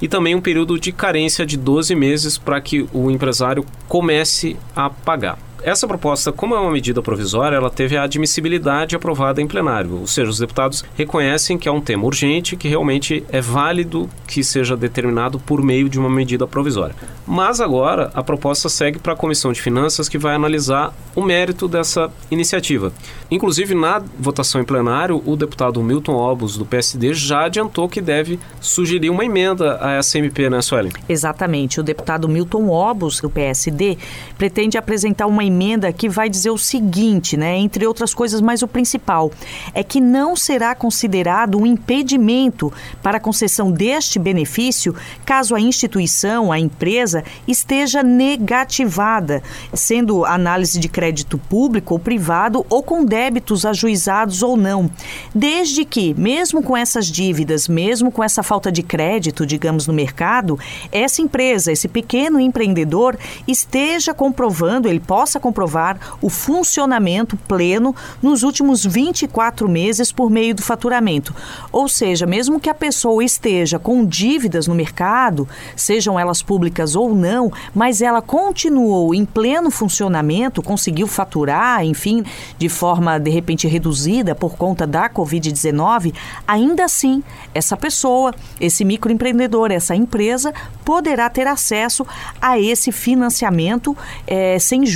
e 0.00 0.08
também 0.08 0.34
um 0.34 0.40
período 0.40 0.78
de 0.78 0.92
carência 0.92 1.46
de 1.46 1.56
12 1.56 1.94
meses 1.94 2.36
para 2.38 2.60
que 2.60 2.86
o 2.92 3.10
empresário 3.10 3.64
comece 3.88 4.56
a 4.74 4.90
pagar. 4.90 5.38
Essa 5.64 5.88
proposta, 5.88 6.30
como 6.30 6.54
é 6.54 6.60
uma 6.60 6.70
medida 6.70 7.00
provisória, 7.00 7.56
ela 7.56 7.70
teve 7.70 7.96
a 7.96 8.02
admissibilidade 8.02 8.94
aprovada 8.94 9.40
em 9.40 9.46
plenário, 9.46 9.98
ou 10.00 10.06
seja, 10.06 10.28
os 10.28 10.38
deputados 10.38 10.84
reconhecem 10.94 11.56
que 11.56 11.66
é 11.66 11.72
um 11.72 11.80
tema 11.80 12.04
urgente, 12.04 12.54
que 12.54 12.68
realmente 12.68 13.24
é 13.30 13.40
válido 13.40 14.06
que 14.26 14.44
seja 14.44 14.76
determinado 14.76 15.40
por 15.40 15.62
meio 15.62 15.88
de 15.88 15.98
uma 15.98 16.10
medida 16.10 16.46
provisória. 16.46 16.94
Mas 17.26 17.62
agora 17.62 18.10
a 18.12 18.22
proposta 18.22 18.68
segue 18.68 18.98
para 18.98 19.14
a 19.14 19.16
Comissão 19.16 19.54
de 19.54 19.62
Finanças, 19.62 20.06
que 20.06 20.18
vai 20.18 20.34
analisar 20.34 20.94
o 21.16 21.22
mérito 21.22 21.66
dessa 21.66 22.10
iniciativa. 22.30 22.92
Inclusive, 23.30 23.74
na 23.74 24.02
votação 24.20 24.60
em 24.60 24.64
plenário, 24.64 25.22
o 25.24 25.34
deputado 25.34 25.82
Milton 25.82 26.16
Obos, 26.16 26.58
do 26.58 26.66
PSD, 26.66 27.14
já 27.14 27.46
adiantou 27.46 27.88
que 27.88 28.02
deve 28.02 28.38
sugerir 28.60 29.08
uma 29.08 29.24
emenda 29.24 29.80
essa 29.98 30.18
MP, 30.18 30.50
né, 30.50 30.60
Suelen? 30.60 30.92
Exatamente. 31.08 31.80
O 31.80 31.82
deputado 31.82 32.28
Milton 32.28 32.68
Obos, 32.68 33.18
do 33.18 33.30
PSD, 33.30 33.96
pretende 34.36 34.76
apresentar 34.76 35.24
uma 35.24 35.42
emenda 35.42 35.53
que 35.92 36.08
vai 36.08 36.28
dizer 36.28 36.50
o 36.50 36.58
seguinte, 36.58 37.36
né? 37.36 37.56
Entre 37.56 37.86
outras 37.86 38.14
coisas, 38.14 38.40
mas 38.40 38.62
o 38.62 38.68
principal 38.68 39.30
é 39.72 39.82
que 39.82 40.00
não 40.00 40.36
será 40.36 40.74
considerado 40.74 41.58
um 41.58 41.66
impedimento 41.66 42.72
para 43.02 43.18
a 43.18 43.20
concessão 43.20 43.70
deste 43.70 44.18
benefício 44.18 44.94
caso 45.24 45.54
a 45.54 45.60
instituição, 45.60 46.52
a 46.52 46.58
empresa, 46.58 47.24
esteja 47.46 48.02
negativada, 48.02 49.42
sendo 49.72 50.24
análise 50.24 50.78
de 50.78 50.88
crédito 50.88 51.38
público 51.38 51.94
ou 51.94 52.00
privado 52.00 52.64
ou 52.68 52.82
com 52.82 53.04
débitos 53.04 53.64
ajuizados 53.64 54.42
ou 54.42 54.56
não. 54.56 54.90
Desde 55.34 55.84
que, 55.84 56.14
mesmo 56.14 56.62
com 56.62 56.76
essas 56.76 57.06
dívidas, 57.06 57.68
mesmo 57.68 58.10
com 58.10 58.22
essa 58.22 58.42
falta 58.42 58.70
de 58.70 58.82
crédito, 58.82 59.46
digamos, 59.46 59.86
no 59.86 59.92
mercado, 59.92 60.58
essa 60.90 61.22
empresa, 61.22 61.72
esse 61.72 61.88
pequeno 61.88 62.40
empreendedor 62.40 63.16
esteja 63.46 64.14
comprovando, 64.14 64.88
ele 64.88 65.00
possa 65.00 65.33
comprovar 65.40 65.98
o 66.20 66.28
funcionamento 66.28 67.36
pleno 67.36 67.94
nos 68.22 68.42
últimos 68.42 68.84
24 68.84 69.68
meses 69.68 70.12
por 70.12 70.30
meio 70.30 70.54
do 70.54 70.62
faturamento. 70.62 71.34
Ou 71.70 71.88
seja, 71.88 72.26
mesmo 72.26 72.60
que 72.60 72.70
a 72.70 72.74
pessoa 72.74 73.24
esteja 73.24 73.78
com 73.78 74.04
dívidas 74.04 74.66
no 74.66 74.74
mercado, 74.74 75.48
sejam 75.76 76.18
elas 76.18 76.42
públicas 76.42 76.94
ou 76.94 77.14
não, 77.14 77.52
mas 77.74 78.02
ela 78.02 78.22
continuou 78.22 79.14
em 79.14 79.24
pleno 79.24 79.70
funcionamento, 79.70 80.62
conseguiu 80.62 81.06
faturar, 81.06 81.84
enfim, 81.84 82.24
de 82.58 82.68
forma 82.68 83.18
de 83.18 83.30
repente 83.30 83.68
reduzida 83.68 84.34
por 84.34 84.56
conta 84.56 84.86
da 84.86 85.08
Covid-19, 85.08 86.14
ainda 86.46 86.84
assim, 86.84 87.22
essa 87.54 87.76
pessoa, 87.76 88.34
esse 88.60 88.84
microempreendedor, 88.84 89.70
essa 89.70 89.94
empresa, 89.94 90.52
poderá 90.84 91.28
ter 91.30 91.46
acesso 91.46 92.06
a 92.40 92.58
esse 92.58 92.92
financiamento 92.92 93.96
é, 94.26 94.58
sem 94.58 94.86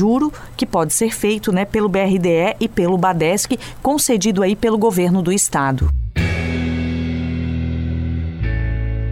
que 0.57 0.67
pode 0.67 0.93
ser 0.93 1.11
feito 1.11 1.53
né, 1.53 1.65
pelo 1.65 1.89
BRDE 1.89 2.57
e 2.61 2.69
pelo 2.69 2.97
Badesc, 2.97 3.59
concedido 3.83 4.43
aí 4.43 4.55
pelo 4.55 4.79
governo 4.79 5.23
do 5.23 5.33
estado. 5.33 5.91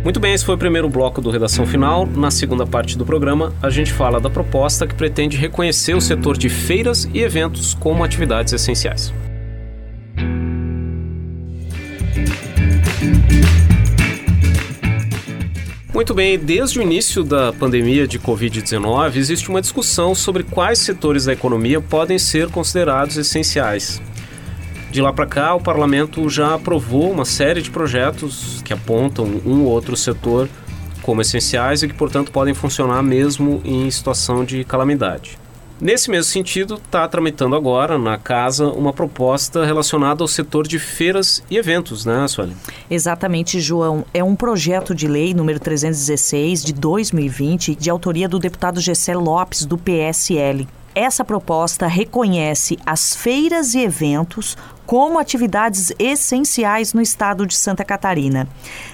Muito 0.06 0.20
bem, 0.20 0.32
esse 0.32 0.44
foi 0.44 0.54
o 0.54 0.58
primeiro 0.58 0.88
bloco 0.88 1.20
do 1.20 1.30
Redação 1.30 1.66
Final. 1.66 2.06
Na 2.06 2.30
segunda 2.30 2.64
parte 2.64 2.96
do 2.96 3.04
programa, 3.04 3.52
a 3.60 3.68
gente 3.68 3.92
fala 3.92 4.20
da 4.20 4.30
proposta 4.30 4.86
que 4.86 4.94
pretende 4.94 5.36
reconhecer 5.36 5.94
o 5.94 6.00
setor 6.00 6.38
de 6.38 6.48
feiras 6.48 7.08
e 7.12 7.20
eventos 7.20 7.74
como 7.74 8.04
atividades 8.04 8.52
essenciais. 8.52 9.12
Muito 15.96 16.12
bem, 16.12 16.38
desde 16.38 16.78
o 16.78 16.82
início 16.82 17.24
da 17.24 17.54
pandemia 17.54 18.06
de 18.06 18.18
Covid-19, 18.18 19.16
existe 19.16 19.48
uma 19.48 19.62
discussão 19.62 20.14
sobre 20.14 20.42
quais 20.42 20.78
setores 20.78 21.24
da 21.24 21.32
economia 21.32 21.80
podem 21.80 22.18
ser 22.18 22.50
considerados 22.50 23.16
essenciais. 23.16 23.98
De 24.90 25.00
lá 25.00 25.10
para 25.10 25.24
cá, 25.24 25.54
o 25.54 25.60
parlamento 25.60 26.28
já 26.28 26.52
aprovou 26.52 27.10
uma 27.10 27.24
série 27.24 27.62
de 27.62 27.70
projetos 27.70 28.60
que 28.62 28.74
apontam 28.74 29.40
um 29.46 29.62
ou 29.62 29.68
outro 29.68 29.96
setor 29.96 30.50
como 31.00 31.22
essenciais 31.22 31.82
e 31.82 31.88
que, 31.88 31.94
portanto, 31.94 32.30
podem 32.30 32.52
funcionar 32.52 33.02
mesmo 33.02 33.62
em 33.64 33.90
situação 33.90 34.44
de 34.44 34.64
calamidade. 34.64 35.38
Nesse 35.78 36.10
mesmo 36.10 36.32
sentido, 36.32 36.76
está 36.76 37.06
tramitando 37.06 37.54
agora 37.54 37.98
na 37.98 38.16
casa 38.16 38.68
uma 38.68 38.94
proposta 38.94 39.64
relacionada 39.64 40.24
ao 40.24 40.28
setor 40.28 40.66
de 40.66 40.78
feiras 40.78 41.44
e 41.50 41.58
eventos, 41.58 42.06
né, 42.06 42.26
Sueli? 42.26 42.56
Exatamente, 42.90 43.60
João. 43.60 44.04
É 44.14 44.24
um 44.24 44.34
projeto 44.34 44.94
de 44.94 45.06
lei 45.06 45.34
número 45.34 45.60
316 45.60 46.64
de 46.64 46.72
2020, 46.72 47.74
de 47.74 47.90
autoria 47.90 48.26
do 48.26 48.38
deputado 48.38 48.80
Gessé 48.80 49.14
Lopes, 49.14 49.66
do 49.66 49.76
PSL. 49.76 50.66
Essa 50.98 51.22
proposta 51.22 51.86
reconhece 51.86 52.78
as 52.86 53.14
feiras 53.14 53.74
e 53.74 53.80
eventos 53.80 54.56
como 54.86 55.18
atividades 55.18 55.92
essenciais 55.98 56.94
no 56.94 57.02
estado 57.02 57.44
de 57.44 57.54
Santa 57.54 57.84
Catarina. 57.84 58.48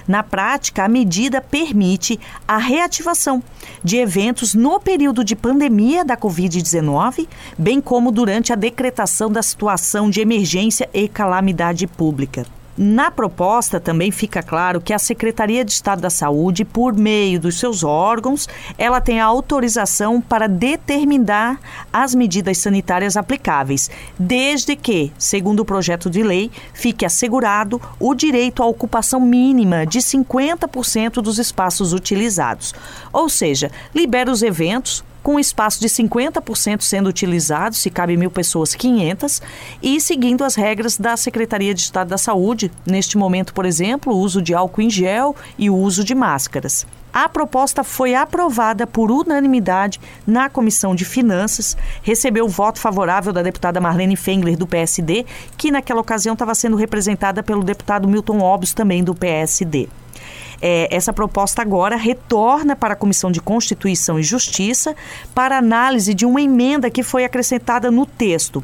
Na 0.05 0.21
prática, 0.21 0.83
a 0.83 0.89
medida 0.89 1.39
permite 1.39 2.19
a 2.45 2.57
reativação 2.57 3.41
de 3.81 3.95
eventos 3.95 4.53
no 4.53 4.81
período 4.81 5.23
de 5.23 5.33
pandemia 5.33 6.03
da 6.03 6.17
Covid-19, 6.17 7.25
bem 7.57 7.79
como 7.79 8.11
durante 8.11 8.51
a 8.51 8.57
decretação 8.57 9.31
da 9.31 9.41
situação 9.41 10.09
de 10.09 10.19
emergência 10.19 10.89
e 10.93 11.07
calamidade 11.07 11.87
pública. 11.87 12.45
Na 12.75 13.11
proposta 13.11 13.79
também 13.79 14.09
fica 14.09 14.41
claro 14.41 14.81
que 14.81 14.93
a 14.93 14.97
Secretaria 14.97 15.63
de 15.63 15.71
Estado 15.71 16.01
da 16.01 16.09
Saúde, 16.09 16.65
por 16.65 16.93
meio 16.93 17.39
dos 17.39 17.59
seus 17.59 17.83
órgãos, 17.83 18.49
ela 18.79 18.99
tem 18.99 19.19
a 19.19 19.25
autorização 19.25 20.19
para 20.19 20.47
determinar 20.47 21.59
as 21.91 22.15
medidas 22.15 22.57
sanitárias 22.57 23.15
aplicáveis, 23.15 23.91
desde 24.17 24.75
que, 24.75 25.11
segundo 25.19 25.59
o 25.59 25.65
projeto 25.65 26.09
de 26.09 26.23
lei, 26.23 26.49
fique 26.73 27.05
assegurado 27.05 27.79
o 27.99 28.15
direito 28.15 28.63
à 28.63 28.65
ocupação 28.65 29.19
mínima 29.19 29.85
de 29.85 29.99
50% 29.99 31.21
dos 31.21 31.37
espaços 31.37 31.93
utilizados. 31.93 32.73
Ou 33.11 33.29
seja, 33.29 33.69
libera 33.93 34.31
os 34.31 34.41
eventos, 34.41 35.03
com 35.23 35.39
espaço 35.39 35.79
de 35.79 35.87
50% 35.87 36.81
sendo 36.81 37.07
utilizado, 37.07 37.75
se 37.75 37.89
cabe 37.89 38.17
mil 38.17 38.29
pessoas, 38.29 38.75
500, 38.75 39.41
e 39.81 39.99
seguindo 40.01 40.43
as 40.43 40.55
regras 40.55 40.97
da 40.97 41.15
Secretaria 41.15 41.73
de 41.73 41.79
Estado 41.79 42.09
da 42.09 42.17
Saúde, 42.17 42.69
neste 42.85 43.17
momento, 43.17 43.53
por 43.53 43.65
exemplo, 43.65 44.13
o 44.13 44.17
uso 44.17 44.41
de 44.41 44.53
álcool 44.53 44.81
em 44.81 44.89
gel 44.89 45.33
e 45.57 45.69
o 45.69 45.75
uso 45.75 46.03
de 46.03 46.13
máscaras. 46.13 46.85
A 47.13 47.29
proposta 47.29 47.83
foi 47.83 48.15
aprovada 48.15 48.85
por 48.87 49.11
unanimidade 49.11 50.01
na 50.25 50.49
Comissão 50.49 50.95
de 50.95 51.05
Finanças, 51.05 51.77
recebeu 52.01 52.45
o 52.45 52.49
voto 52.49 52.79
favorável 52.79 53.31
da 53.31 53.43
deputada 53.43 53.79
Marlene 53.79 54.15
Fengler, 54.15 54.57
do 54.57 54.67
PSD, 54.67 55.25
que 55.55 55.71
naquela 55.71 56.01
ocasião 56.01 56.33
estava 56.33 56.55
sendo 56.55 56.75
representada 56.75 57.43
pelo 57.43 57.63
deputado 57.63 58.07
Milton 58.07 58.39
Obos, 58.39 58.73
também 58.73 59.03
do 59.03 59.15
PSD 59.15 59.87
é, 60.65 60.87
essa 60.89 61.11
proposta 61.11 61.61
agora 61.61 61.97
retorna 61.97 62.73
para 62.73 62.93
a 62.93 62.95
Comissão 62.95 63.29
de 63.29 63.41
Constituição 63.41 64.17
e 64.17 64.23
Justiça 64.23 64.95
para 65.35 65.57
análise 65.57 66.13
de 66.13 66.25
uma 66.25 66.41
emenda 66.41 66.89
que 66.89 67.03
foi 67.03 67.25
acrescentada 67.25 67.91
no 67.91 68.05
texto. 68.05 68.63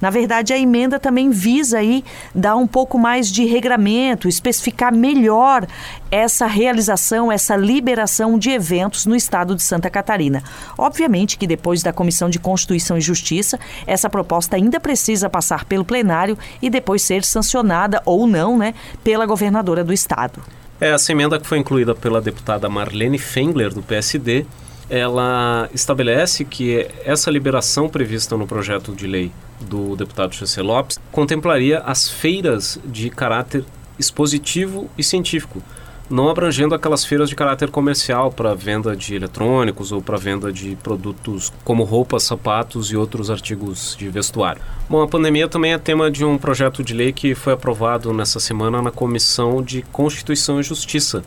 Na 0.00 0.10
verdade, 0.10 0.52
a 0.52 0.58
emenda 0.58 1.00
também 1.00 1.28
visa 1.30 1.78
aí 1.78 2.04
dar 2.32 2.54
um 2.54 2.68
pouco 2.68 2.96
mais 2.96 3.28
de 3.28 3.44
regramento, 3.44 4.28
especificar 4.28 4.94
melhor 4.94 5.66
essa 6.08 6.46
realização, 6.46 7.32
essa 7.32 7.56
liberação 7.56 8.38
de 8.38 8.50
eventos 8.50 9.04
no 9.04 9.16
estado 9.16 9.56
de 9.56 9.62
Santa 9.64 9.90
Catarina. 9.90 10.44
Obviamente 10.78 11.36
que 11.36 11.48
depois 11.48 11.82
da 11.82 11.92
Comissão 11.92 12.30
de 12.30 12.38
Constituição 12.38 12.96
e 12.96 13.00
Justiça, 13.00 13.58
essa 13.88 14.08
proposta 14.08 14.54
ainda 14.54 14.78
precisa 14.78 15.28
passar 15.28 15.64
pelo 15.64 15.84
plenário 15.84 16.38
e 16.62 16.70
depois 16.70 17.02
ser 17.02 17.24
sancionada 17.24 18.00
ou 18.04 18.24
não, 18.24 18.56
né, 18.56 18.72
pela 19.02 19.26
governadora 19.26 19.82
do 19.82 19.92
estado. 19.92 20.40
É, 20.80 20.88
essa 20.92 21.12
emenda 21.12 21.38
que 21.38 21.46
foi 21.46 21.58
incluída 21.58 21.94
pela 21.94 22.20
deputada 22.22 22.68
Marlene 22.68 23.18
Fengler, 23.18 23.72
do 23.72 23.82
PSD, 23.82 24.46
ela 24.88 25.68
estabelece 25.74 26.44
que 26.44 26.88
essa 27.04 27.30
liberação 27.30 27.88
prevista 27.88 28.36
no 28.36 28.46
projeto 28.46 28.92
de 28.92 29.06
lei 29.06 29.30
do 29.60 29.94
deputado 29.94 30.34
José 30.34 30.62
Lopes 30.62 30.98
contemplaria 31.12 31.80
as 31.80 32.08
feiras 32.08 32.80
de 32.84 33.10
caráter 33.10 33.64
expositivo 33.98 34.90
e 34.96 35.04
científico, 35.04 35.62
não 36.10 36.28
abrangendo 36.28 36.74
aquelas 36.74 37.04
feiras 37.04 37.28
de 37.28 37.36
caráter 37.36 37.70
comercial 37.70 38.32
para 38.32 38.52
venda 38.52 38.96
de 38.96 39.14
eletrônicos 39.14 39.92
ou 39.92 40.02
para 40.02 40.18
venda 40.18 40.52
de 40.52 40.76
produtos 40.82 41.52
como 41.64 41.84
roupas, 41.84 42.24
sapatos 42.24 42.90
e 42.90 42.96
outros 42.96 43.30
artigos 43.30 43.94
de 43.96 44.08
vestuário. 44.08 44.60
Bom, 44.88 45.00
a 45.02 45.08
pandemia 45.08 45.46
também 45.46 45.72
é 45.72 45.78
tema 45.78 46.10
de 46.10 46.24
um 46.24 46.36
projeto 46.36 46.82
de 46.82 46.92
lei 46.92 47.12
que 47.12 47.34
foi 47.36 47.52
aprovado 47.52 48.12
nessa 48.12 48.40
semana 48.40 48.82
na 48.82 48.90
Comissão 48.90 49.62
de 49.62 49.82
Constituição 49.92 50.58
e 50.58 50.64
Justiça. 50.64 51.22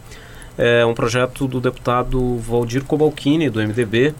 É 0.57 0.85
um 0.85 0.93
projeto 0.93 1.47
do 1.47 1.61
deputado 1.61 2.37
Valdir 2.37 2.83
Cobalcini, 2.83 3.49
do 3.49 3.59
MDB, 3.59 4.13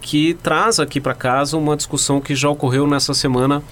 que 0.00 0.34
traz 0.34 0.78
aqui 0.78 1.00
para 1.00 1.12
casa 1.12 1.56
uma 1.56 1.76
discussão 1.76 2.20
que 2.20 2.36
já 2.36 2.48
ocorreu 2.48 2.86
nessa 2.86 3.12
semana 3.12 3.62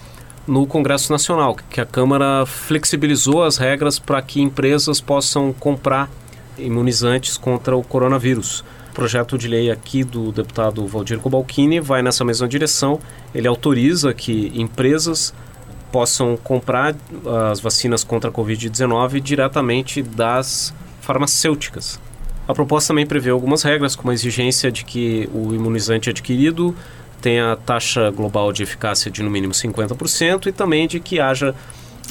no 0.46 0.66
Congresso 0.66 1.10
Nacional, 1.10 1.56
que 1.68 1.80
a 1.80 1.86
Câmara 1.86 2.46
flexibilizou 2.46 3.42
as 3.42 3.56
regras 3.56 3.98
para 3.98 4.22
que 4.22 4.40
empresas 4.40 5.00
possam 5.00 5.52
comprar 5.52 6.08
imunizantes 6.58 7.36
contra 7.36 7.76
o 7.76 7.82
coronavírus. 7.82 8.64
O 8.90 8.94
projeto 8.94 9.36
de 9.36 9.48
lei 9.48 9.70
aqui 9.70 10.04
do 10.04 10.32
deputado 10.32 10.86
Valdir 10.86 11.18
Cobalcini 11.18 11.80
vai 11.80 12.02
nessa 12.02 12.24
mesma 12.24 12.48
direção. 12.48 12.98
Ele 13.34 13.46
autoriza 13.46 14.14
que 14.14 14.52
empresas 14.54 15.34
possam 15.92 16.36
comprar 16.36 16.94
as 17.50 17.60
vacinas 17.60 18.02
contra 18.02 18.30
a 18.30 18.32
Covid-19 18.32 19.20
diretamente 19.20 20.02
das 20.02 20.72
farmacêuticas. 21.00 22.00
A 22.48 22.54
proposta 22.54 22.88
também 22.88 23.06
prevê 23.06 23.30
algumas 23.30 23.62
regras, 23.62 23.96
como 23.96 24.10
a 24.10 24.14
exigência 24.14 24.70
de 24.70 24.84
que 24.84 25.28
o 25.34 25.52
imunizante 25.52 26.08
adquirido 26.08 26.74
tenha 27.26 27.54
a 27.54 27.56
taxa 27.56 28.08
global 28.12 28.52
de 28.52 28.62
eficácia 28.62 29.10
de 29.10 29.20
no 29.20 29.28
mínimo 29.28 29.52
50% 29.52 30.46
e 30.46 30.52
também 30.52 30.86
de 30.86 31.00
que 31.00 31.18
haja 31.18 31.56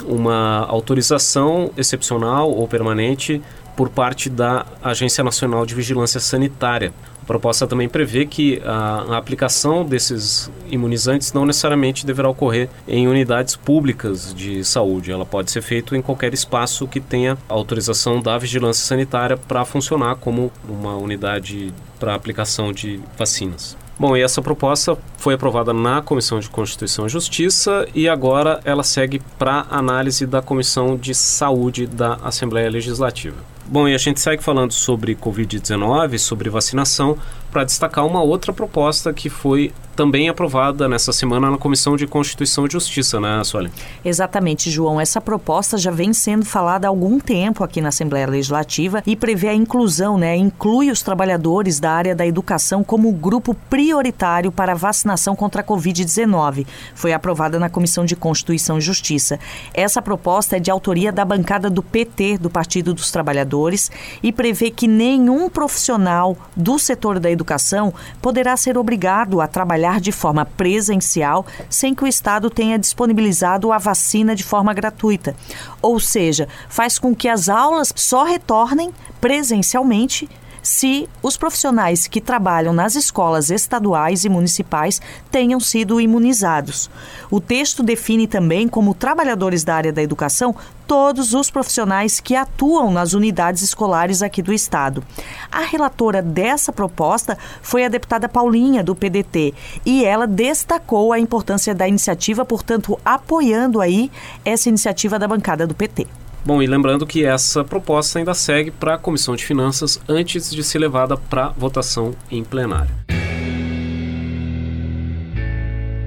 uma 0.03 0.65
autorização 0.67 1.71
excepcional 1.77 2.51
ou 2.51 2.67
permanente 2.67 3.41
por 3.77 3.87
parte 3.87 4.29
da 4.29 4.65
Agência 4.83 5.23
Nacional 5.23 5.65
de 5.65 5.73
Vigilância 5.73 6.19
Sanitária. 6.19 6.93
A 7.21 7.25
proposta 7.25 7.65
também 7.65 7.87
prevê 7.87 8.25
que 8.25 8.61
a, 8.65 9.15
aplicação 9.17 9.85
desses 9.85 10.51
imunizantes 10.69 11.31
não 11.31 11.45
necessariamente 11.45 12.05
deverá 12.05 12.27
ocorrer 12.27 12.67
em 12.85 13.07
unidades 13.07 13.55
públicas 13.55 14.33
de 14.33 14.65
saúde. 14.65 15.13
Ela 15.13 15.25
pode 15.25 15.49
ser 15.49 15.61
feita 15.61 15.95
em 15.95 16.01
qualquer 16.01 16.33
espaço 16.33 16.85
que 16.89 16.99
tenha 16.99 17.37
autorização 17.47 18.19
da 18.19 18.37
vigilância 18.37 18.85
sanitária 18.85 19.37
para 19.37 19.63
funcionar 19.63 20.17
como 20.17 20.51
uma 20.67 20.97
unidade 20.97 21.73
para 22.01 22.13
aplicação 22.13 22.73
de 22.73 22.99
vacinas. 23.17 23.77
Bom, 23.97 24.15
e 24.17 24.21
essa 24.21 24.41
proposta 24.41 24.97
foi 25.17 25.35
aprovada 25.35 25.73
na 25.73 26.01
Comissão 26.01 26.39
de 26.39 26.49
Constituição 26.49 27.05
e 27.05 27.09
Justiça 27.09 27.87
e 27.95 28.09
agora 28.09 28.59
ela 28.65 28.83
segue 28.83 29.21
para 29.39 29.65
análise 29.69 30.25
da 30.25 30.41
Comissão 30.41 30.97
de 30.97 31.15
Saúde 31.15 31.87
da 31.87 32.15
Assembleia 32.15 32.69
Legislativa. 32.69 33.37
Bom, 33.67 33.87
e 33.87 33.95
a 33.95 33.97
gente 33.97 34.19
segue 34.19 34.43
falando 34.43 34.73
sobre 34.73 35.15
Covid-19, 35.15 36.19
sobre 36.19 36.49
vacinação, 36.49 37.17
para 37.49 37.63
destacar 37.63 38.05
uma 38.05 38.21
outra 38.21 38.51
proposta 38.51 39.13
que 39.13 39.29
foi 39.29 39.71
também 39.95 40.29
aprovada 40.29 40.87
nessa 40.87 41.13
semana 41.13 41.49
na 41.49 41.57
Comissão 41.57 41.95
de 41.95 42.05
Constituição 42.05 42.65
e 42.65 42.69
Justiça, 42.71 43.19
né, 43.19 43.43
Sônia? 43.43 43.71
Exatamente, 44.03 44.69
João. 44.69 44.99
Essa 44.99 45.21
proposta 45.21 45.77
já 45.77 45.91
vem 45.91 46.13
sendo 46.13 46.45
falada 46.45 46.87
há 46.87 46.89
algum 46.89 47.19
tempo 47.19 47.63
aqui 47.63 47.81
na 47.81 47.89
Assembleia 47.89 48.27
Legislativa 48.27 49.01
e 49.05 49.15
prevê 49.15 49.47
a 49.47 49.53
inclusão, 49.53 50.17
né? 50.17 50.35
Inclui 50.35 50.91
os 50.91 51.01
trabalhadores 51.01 51.79
da 51.79 51.91
área 51.91 52.15
da 52.15 52.25
educação 52.25 52.83
como 52.83 53.11
grupo 53.11 53.55
prioritário 53.69 54.51
para 54.51 54.73
a 54.73 54.75
vacinação 54.75 55.35
contra 55.35 55.61
a 55.61 55.63
Covid-19. 55.63 56.67
Foi 56.93 57.13
aprovada 57.13 57.57
na 57.57 57.69
Comissão 57.69 58.05
de 58.05 58.15
Constituição 58.15 58.77
e 58.77 58.81
Justiça. 58.81 59.39
Essa 59.73 60.01
proposta 60.01 60.57
é 60.57 60.59
de 60.59 60.69
autoria 60.69 61.11
da 61.11 61.25
bancada 61.25 61.69
do 61.69 61.81
PT, 61.81 62.37
do 62.37 62.49
Partido 62.49 62.93
dos 62.93 63.11
Trabalhadores, 63.11 63.89
e 64.21 64.31
prevê 64.31 64.69
que 64.69 64.87
nenhum 64.87 65.49
profissional 65.49 66.37
do 66.55 66.77
setor 66.77 67.19
da 67.19 67.31
educação 67.31 67.45
educação 67.45 67.93
poderá 68.21 68.57
ser 68.57 68.77
obrigado 68.77 69.39
a 69.39 69.47
trabalhar 69.47 69.84
de 69.99 70.11
forma 70.11 70.45
presencial 70.45 71.45
sem 71.69 71.93
que 71.93 72.03
o 72.03 72.07
Estado 72.07 72.49
tenha 72.49 72.77
disponibilizado 72.77 73.71
a 73.71 73.77
vacina 73.77 74.35
de 74.35 74.43
forma 74.43 74.73
gratuita. 74.73 75.35
Ou 75.81 75.99
seja, 75.99 76.47
faz 76.67 76.99
com 76.99 77.15
que 77.15 77.27
as 77.27 77.49
aulas 77.49 77.93
só 77.95 78.23
retornem 78.23 78.91
presencialmente 79.21 80.29
se 80.65 81.07
os 81.21 81.37
profissionais 81.37 82.07
que 82.07 82.19
trabalham 82.19 82.73
nas 82.73 82.95
escolas 82.95 83.51
estaduais 83.51 84.25
e 84.25 84.29
municipais 84.29 84.99
tenham 85.29 85.59
sido 85.59 86.01
imunizados. 86.01 86.89
O 87.29 87.39
texto 87.39 87.83
define 87.83 88.25
também 88.25 88.67
como 88.67 88.95
trabalhadores 88.95 89.63
da 89.63 89.75
área 89.75 89.93
da 89.93 90.01
educação 90.01 90.55
todos 90.87 91.35
os 91.35 91.51
profissionais 91.51 92.19
que 92.19 92.35
atuam 92.35 92.89
nas 92.89 93.13
unidades 93.13 93.61
escolares 93.61 94.23
aqui 94.23 94.41
do 94.41 94.51
estado. 94.51 95.03
A 95.51 95.61
relatora 95.61 96.19
dessa 96.19 96.73
proposta 96.73 97.37
foi 97.61 97.85
a 97.85 97.89
deputada 97.89 98.27
Paulinha 98.27 98.83
do 98.83 98.95
PDT 98.95 99.53
e 99.85 100.03
ela 100.03 100.25
destacou 100.25 101.13
a 101.13 101.19
importância 101.19 101.75
da 101.75 101.87
iniciativa, 101.87 102.43
portanto, 102.43 102.99
apoiando 103.05 103.79
aí 103.79 104.11
essa 104.43 104.67
iniciativa 104.67 105.19
da 105.19 105.27
bancada 105.27 105.67
do 105.67 105.75
PT. 105.75 106.07
Bom, 106.45 106.61
e 106.61 106.67
lembrando 106.67 107.07
que 107.07 107.25
essa 107.25 107.63
proposta 107.63 108.19
ainda 108.19 108.35
segue 108.35 108.69
para 108.69 108.93
a 108.93 108.97
Comissão 108.99 109.35
de 109.35 109.43
Finanças 109.43 109.99
antes 110.07 110.53
de 110.53 110.63
ser 110.63 110.77
levada 110.77 111.17
para 111.17 111.49
votação 111.49 112.13
em 112.29 112.43
plenário. 112.43 112.93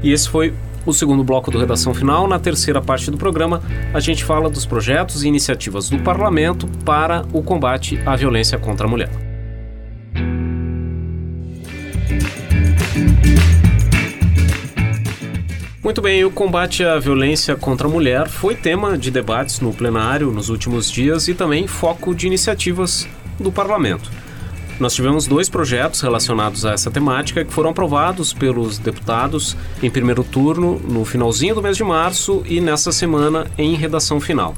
E 0.00 0.12
esse 0.12 0.28
foi 0.28 0.54
o 0.86 0.92
segundo 0.92 1.24
bloco 1.24 1.50
do 1.50 1.58
Redação 1.58 1.92
Final. 1.92 2.28
Na 2.28 2.38
terceira 2.38 2.80
parte 2.80 3.10
do 3.10 3.18
programa, 3.18 3.60
a 3.92 3.98
gente 3.98 4.22
fala 4.22 4.48
dos 4.48 4.64
projetos 4.64 5.24
e 5.24 5.28
iniciativas 5.28 5.90
do 5.90 5.98
Parlamento 5.98 6.68
para 6.84 7.24
o 7.32 7.42
combate 7.42 8.00
à 8.06 8.14
violência 8.14 8.56
contra 8.58 8.86
a 8.86 8.90
mulher. 8.90 9.10
Muito 15.88 16.02
bem, 16.02 16.22
o 16.22 16.30
combate 16.30 16.84
à 16.84 16.98
violência 16.98 17.56
contra 17.56 17.88
a 17.88 17.90
mulher 17.90 18.28
foi 18.28 18.54
tema 18.54 18.98
de 18.98 19.10
debates 19.10 19.58
no 19.60 19.72
plenário 19.72 20.30
nos 20.30 20.50
últimos 20.50 20.90
dias 20.90 21.28
e 21.28 21.34
também 21.34 21.66
foco 21.66 22.14
de 22.14 22.26
iniciativas 22.26 23.08
do 23.40 23.50
parlamento. 23.50 24.10
Nós 24.78 24.94
tivemos 24.94 25.26
dois 25.26 25.48
projetos 25.48 26.02
relacionados 26.02 26.66
a 26.66 26.72
essa 26.72 26.90
temática 26.90 27.42
que 27.42 27.50
foram 27.50 27.70
aprovados 27.70 28.34
pelos 28.34 28.76
deputados 28.76 29.56
em 29.82 29.88
primeiro 29.88 30.22
turno 30.22 30.78
no 30.78 31.06
finalzinho 31.06 31.54
do 31.54 31.62
mês 31.62 31.78
de 31.78 31.84
março 31.84 32.42
e 32.44 32.60
nessa 32.60 32.92
semana 32.92 33.46
em 33.56 33.74
redação 33.74 34.20
final. 34.20 34.54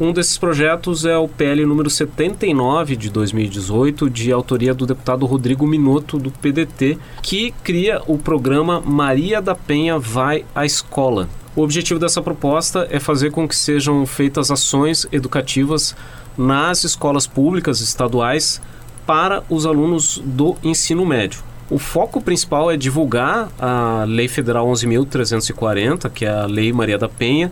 Um 0.00 0.12
desses 0.12 0.38
projetos 0.38 1.04
é 1.04 1.16
o 1.16 1.26
PL 1.26 1.66
número 1.66 1.90
79 1.90 2.94
de 2.94 3.10
2018, 3.10 4.08
de 4.08 4.30
autoria 4.30 4.72
do 4.72 4.86
deputado 4.86 5.26
Rodrigo 5.26 5.66
Minotto, 5.66 6.20
do 6.20 6.30
PDT, 6.30 6.96
que 7.20 7.52
cria 7.64 8.00
o 8.06 8.16
programa 8.16 8.80
Maria 8.80 9.42
da 9.42 9.56
Penha 9.56 9.98
Vai 9.98 10.44
à 10.54 10.64
Escola. 10.64 11.28
O 11.56 11.62
objetivo 11.62 11.98
dessa 11.98 12.22
proposta 12.22 12.86
é 12.92 13.00
fazer 13.00 13.32
com 13.32 13.48
que 13.48 13.56
sejam 13.56 14.06
feitas 14.06 14.52
ações 14.52 15.04
educativas 15.10 15.96
nas 16.36 16.84
escolas 16.84 17.26
públicas 17.26 17.80
estaduais 17.80 18.62
para 19.04 19.42
os 19.50 19.66
alunos 19.66 20.22
do 20.24 20.54
ensino 20.62 21.04
médio. 21.04 21.42
O 21.68 21.76
foco 21.76 22.22
principal 22.22 22.70
é 22.70 22.76
divulgar 22.76 23.48
a 23.58 24.04
Lei 24.06 24.28
Federal 24.28 24.68
11.340, 24.68 26.08
que 26.08 26.24
é 26.24 26.30
a 26.30 26.46
Lei 26.46 26.72
Maria 26.72 26.96
da 26.96 27.08
Penha, 27.08 27.50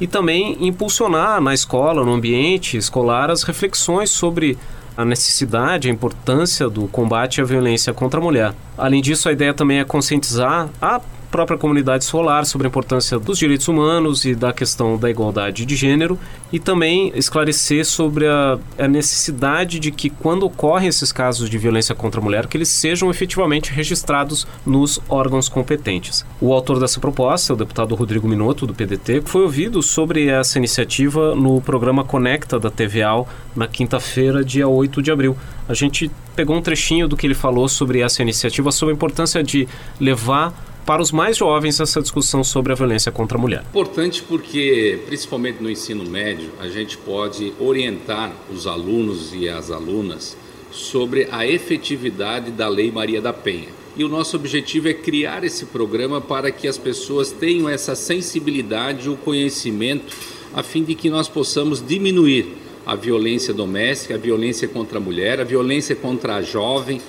e 0.00 0.06
também 0.06 0.56
impulsionar 0.66 1.40
na 1.40 1.54
escola, 1.54 2.04
no 2.04 2.12
ambiente 2.12 2.76
escolar, 2.76 3.30
as 3.30 3.42
reflexões 3.42 4.10
sobre 4.10 4.58
a 4.96 5.04
necessidade, 5.04 5.88
a 5.88 5.92
importância 5.92 6.68
do 6.68 6.86
combate 6.86 7.40
à 7.40 7.44
violência 7.44 7.92
contra 7.92 8.20
a 8.20 8.22
mulher. 8.22 8.54
Além 8.78 9.02
disso, 9.02 9.28
a 9.28 9.32
ideia 9.32 9.52
também 9.52 9.80
é 9.80 9.84
conscientizar 9.84 10.68
a 10.80 11.00
própria 11.34 11.58
comunidade 11.58 12.04
solar 12.04 12.46
sobre 12.46 12.68
a 12.68 12.70
importância 12.70 13.18
dos 13.18 13.40
direitos 13.40 13.66
humanos 13.66 14.24
e 14.24 14.36
da 14.36 14.52
questão 14.52 14.96
da 14.96 15.10
igualdade 15.10 15.66
de 15.66 15.74
gênero 15.74 16.16
e 16.52 16.60
também 16.60 17.10
esclarecer 17.16 17.84
sobre 17.84 18.28
a, 18.28 18.56
a, 18.78 18.86
necessidade 18.86 19.80
de 19.80 19.90
que 19.90 20.08
quando 20.08 20.44
ocorrem 20.44 20.86
esses 20.86 21.10
casos 21.10 21.50
de 21.50 21.58
violência 21.58 21.92
contra 21.92 22.20
a 22.20 22.22
mulher 22.22 22.46
que 22.46 22.56
eles 22.56 22.68
sejam 22.68 23.10
efetivamente 23.10 23.72
registrados 23.72 24.46
nos 24.64 25.00
órgãos 25.08 25.48
competentes. 25.48 26.24
O 26.40 26.52
autor 26.52 26.78
dessa 26.78 27.00
proposta, 27.00 27.52
o 27.52 27.56
deputado 27.56 27.96
Rodrigo 27.96 28.28
Minotto 28.28 28.64
do 28.64 28.72
PDT, 28.72 29.22
foi 29.24 29.42
ouvido 29.42 29.82
sobre 29.82 30.28
essa 30.28 30.56
iniciativa 30.56 31.34
no 31.34 31.60
programa 31.60 32.04
Conecta 32.04 32.60
da 32.60 32.70
TVAL 32.70 33.28
na 33.56 33.66
quinta-feira, 33.66 34.44
dia 34.44 34.68
8 34.68 35.02
de 35.02 35.10
abril. 35.10 35.36
A 35.68 35.74
gente 35.74 36.08
pegou 36.36 36.54
um 36.54 36.62
trechinho 36.62 37.08
do 37.08 37.16
que 37.16 37.26
ele 37.26 37.34
falou 37.34 37.68
sobre 37.68 37.98
essa 38.00 38.22
iniciativa, 38.22 38.70
sobre 38.70 38.92
a 38.92 38.96
importância 38.96 39.42
de 39.42 39.66
levar 39.98 40.54
para 40.84 41.02
os 41.02 41.10
mais 41.10 41.36
jovens 41.36 41.80
essa 41.80 42.00
discussão 42.00 42.44
sobre 42.44 42.72
a 42.72 42.76
violência 42.76 43.10
contra 43.10 43.38
a 43.38 43.40
mulher. 43.40 43.64
Importante 43.70 44.22
porque, 44.22 45.00
principalmente 45.06 45.62
no 45.62 45.70
ensino 45.70 46.04
médio, 46.04 46.50
a 46.60 46.68
gente 46.68 46.96
pode 46.98 47.52
orientar 47.58 48.32
os 48.52 48.66
alunos 48.66 49.32
e 49.34 49.48
as 49.48 49.70
alunas 49.70 50.36
sobre 50.70 51.28
a 51.30 51.46
efetividade 51.46 52.50
da 52.50 52.68
Lei 52.68 52.90
Maria 52.90 53.20
da 53.20 53.32
Penha. 53.32 53.68
E 53.96 54.02
o 54.02 54.08
nosso 54.08 54.36
objetivo 54.36 54.88
é 54.88 54.94
criar 54.94 55.44
esse 55.44 55.66
programa 55.66 56.20
para 56.20 56.50
que 56.50 56.66
as 56.66 56.76
pessoas 56.76 57.30
tenham 57.30 57.68
essa 57.68 57.94
sensibilidade, 57.94 59.08
o 59.08 59.16
conhecimento, 59.16 60.16
a 60.52 60.62
fim 60.64 60.82
de 60.82 60.96
que 60.96 61.08
nós 61.08 61.28
possamos 61.28 61.84
diminuir 61.84 62.56
a 62.84 62.96
violência 62.96 63.54
doméstica, 63.54 64.14
a 64.14 64.18
violência 64.18 64.66
contra 64.66 64.98
a 64.98 65.00
mulher, 65.00 65.40
a 65.40 65.44
violência 65.44 65.94
contra 65.94 66.36
a 66.36 66.42
jovem, 66.42 67.00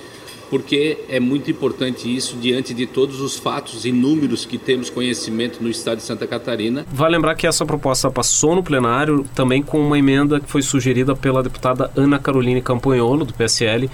porque 0.50 0.98
é 1.08 1.18
muito 1.18 1.50
importante 1.50 2.14
isso 2.14 2.36
diante 2.36 2.72
de 2.72 2.86
todos 2.86 3.20
os 3.20 3.36
fatos 3.36 3.84
e 3.84 3.92
números 3.92 4.44
que 4.44 4.58
temos 4.58 4.90
conhecimento 4.90 5.62
no 5.62 5.68
estado 5.68 5.98
de 5.98 6.04
Santa 6.04 6.26
Catarina. 6.26 6.86
Vale 6.92 7.16
lembrar 7.16 7.34
que 7.34 7.46
essa 7.46 7.64
proposta 7.64 8.10
passou 8.10 8.54
no 8.54 8.62
plenário 8.62 9.24
também 9.34 9.62
com 9.62 9.80
uma 9.80 9.98
emenda 9.98 10.40
que 10.40 10.48
foi 10.48 10.62
sugerida 10.62 11.14
pela 11.14 11.42
deputada 11.42 11.90
Ana 11.96 12.18
Caroline 12.18 12.62
Campanholo, 12.62 13.24
do 13.24 13.34
PSL. 13.34 13.90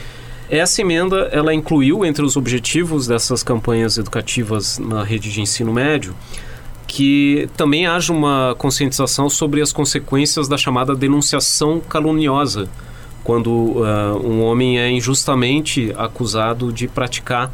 Essa 0.49 0.83
emenda 0.83 1.29
ela 1.33 1.55
incluiu 1.55 2.05
entre 2.05 2.25
os 2.25 2.37
objetivos 2.37 3.07
dessas 3.07 3.43
campanhas 3.43 3.97
educativas 3.97 4.79
na 4.79 5.03
rede 5.03 5.31
de 5.33 5.41
ensino 5.41 5.73
médio 5.73 6.15
que 6.87 7.49
também 7.57 7.87
haja 7.87 8.12
uma 8.12 8.55
conscientização 8.59 9.31
sobre 9.31 9.62
as 9.62 9.73
consequências 9.73 10.47
da 10.47 10.59
chamada 10.59 10.95
denunciação 10.95 11.81
caluniosa 11.81 12.69
quando 13.25 13.51
uh, 13.51 14.27
um 14.27 14.43
homem 14.43 14.79
é 14.79 14.91
injustamente 14.91 15.93
acusado 15.97 16.73
de 16.73 16.89
praticar 16.89 17.51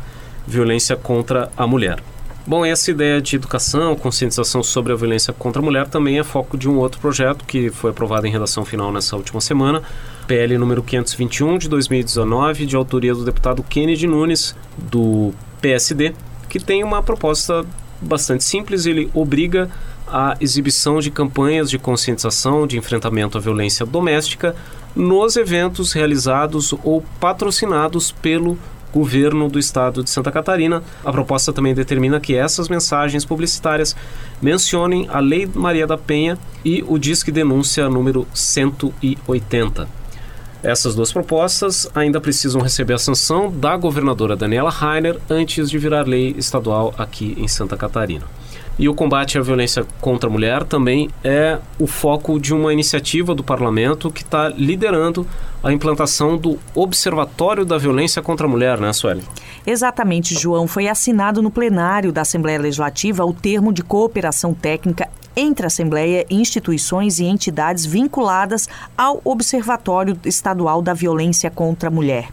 violência 0.47 0.97
contra 0.97 1.51
a 1.57 1.67
mulher. 1.67 1.99
Bom, 2.47 2.65
essa 2.65 2.91
ideia 2.91 3.21
de 3.21 3.37
educação, 3.37 3.95
conscientização 3.95 4.63
sobre 4.63 4.91
a 4.91 4.97
violência 4.97 5.35
contra 5.35 5.61
a 5.61 5.65
mulher 5.65 5.87
também 5.87 6.19
é 6.19 6.25
foco 6.25 6.57
de 6.57 6.67
um 6.67 6.79
outro 6.79 6.99
projeto 6.99 7.45
que 7.45 7.69
foi 7.69 7.91
aprovado 7.91 8.27
em 8.27 8.31
redação 8.31 8.65
final 8.65 8.91
nessa 8.91 9.17
última 9.17 9.39
semana, 9.39 9.83
PL 10.27 10.57
número 10.57 10.83
521 10.83 11.59
de 11.59 11.69
2019, 11.69 12.65
de 12.65 12.75
autoria 12.75 13.15
do 13.15 13.23
deputado 13.23 13.63
Kennedy 13.63 14.07
Nunes, 14.07 14.57
do 14.79 15.35
PSD, 15.61 16.15
que 16.49 16.59
tem 16.59 16.83
uma 16.83 17.03
proposta 17.03 17.67
bastante 18.01 18.45
simples, 18.45 18.87
ele 18.87 19.11
obriga 19.13 19.69
a 20.07 20.35
exibição 20.41 21.01
de 21.01 21.11
campanhas 21.11 21.69
de 21.69 21.79
conscientização 21.79 22.67
de 22.67 22.79
enfrentamento 22.79 23.37
à 23.37 23.41
violência 23.43 23.85
doméstica 23.85 24.57
nos 24.99 25.37
eventos 25.37 25.93
realizados 25.93 26.75
ou 26.83 27.03
patrocinados 27.21 28.11
pelo 28.11 28.59
governo 28.93 29.49
do 29.49 29.59
estado 29.59 30.03
de 30.03 30.11
Santa 30.11 30.33
Catarina. 30.33 30.83
A 31.05 31.13
proposta 31.13 31.53
também 31.53 31.73
determina 31.73 32.19
que 32.19 32.35
essas 32.35 32.69
mensagens 32.69 33.25
publicitárias 33.25 33.95
mencionem 34.43 35.07
a 35.09 35.21
Lei 35.21 35.49
Maria 35.55 35.87
da 35.87 35.97
Penha 35.97 36.37
e 36.65 36.85
o 36.87 36.99
Disque 36.99 37.31
Denúncia 37.31 37.89
número 37.89 38.27
180. 38.35 39.89
Essas 40.63 40.97
duas 40.97 41.13
propostas 41.13 41.89
ainda 41.95 42.21
precisam 42.21 42.61
receber 42.61 42.95
a 42.95 42.99
sanção 42.99 43.49
da 43.51 43.77
governadora 43.77 44.35
Daniela 44.35 44.71
Rainer 44.71 45.17
antes 45.31 45.71
de 45.71 45.79
virar 45.79 46.09
lei 46.09 46.35
estadual 46.37 46.93
aqui 46.99 47.37
em 47.39 47.47
Santa 47.47 47.77
Catarina. 47.77 48.25
E 48.79 48.89
o 48.89 48.95
combate 48.95 49.37
à 49.37 49.43
violência 49.43 49.85
contra 50.01 50.31
a 50.31 50.33
mulher 50.33 50.63
também 50.63 51.11
é 51.25 51.59
o 51.81 51.87
foco 51.87 52.39
de 52.39 52.55
uma 52.55 52.73
iniciativa 52.73 53.35
do 53.35 53.43
parlamento 53.43 54.11
que 54.11 54.23
está 54.23 54.49
liderando 54.49 55.27
a 55.63 55.73
implantação 55.73 56.37
do 56.37 56.59
Observatório 56.75 57.65
da 57.65 57.77
Violência 57.77 58.23
contra 58.23 58.47
a 58.47 58.51
Mulher, 58.51 58.79
né, 58.79 58.93
Sueli? 58.93 59.23
Exatamente, 59.67 60.35
João. 60.35 60.69
Foi 60.69 60.87
assinado 60.87 61.43
no 61.43 61.51
plenário 61.51 62.13
da 62.13 62.21
Assembleia 62.21 62.61
Legislativa 62.61 63.25
o 63.25 63.33
termo 63.33 63.73
de 63.73 63.83
cooperação 63.83 64.55
técnica 64.55 65.09
entre 65.37 65.65
a 65.65 65.69
Assembleia, 65.69 66.27
instituições 66.29 67.21
e 67.21 67.25
entidades 67.25 67.87
vinculadas 67.87 68.69
ao 68.97 69.21
Observatório 69.25 70.19
Estadual 70.25 70.83
da 70.83 70.93
Violência 70.93 71.49
contra 71.49 71.89
a 71.89 71.93
Mulher. 71.93 72.29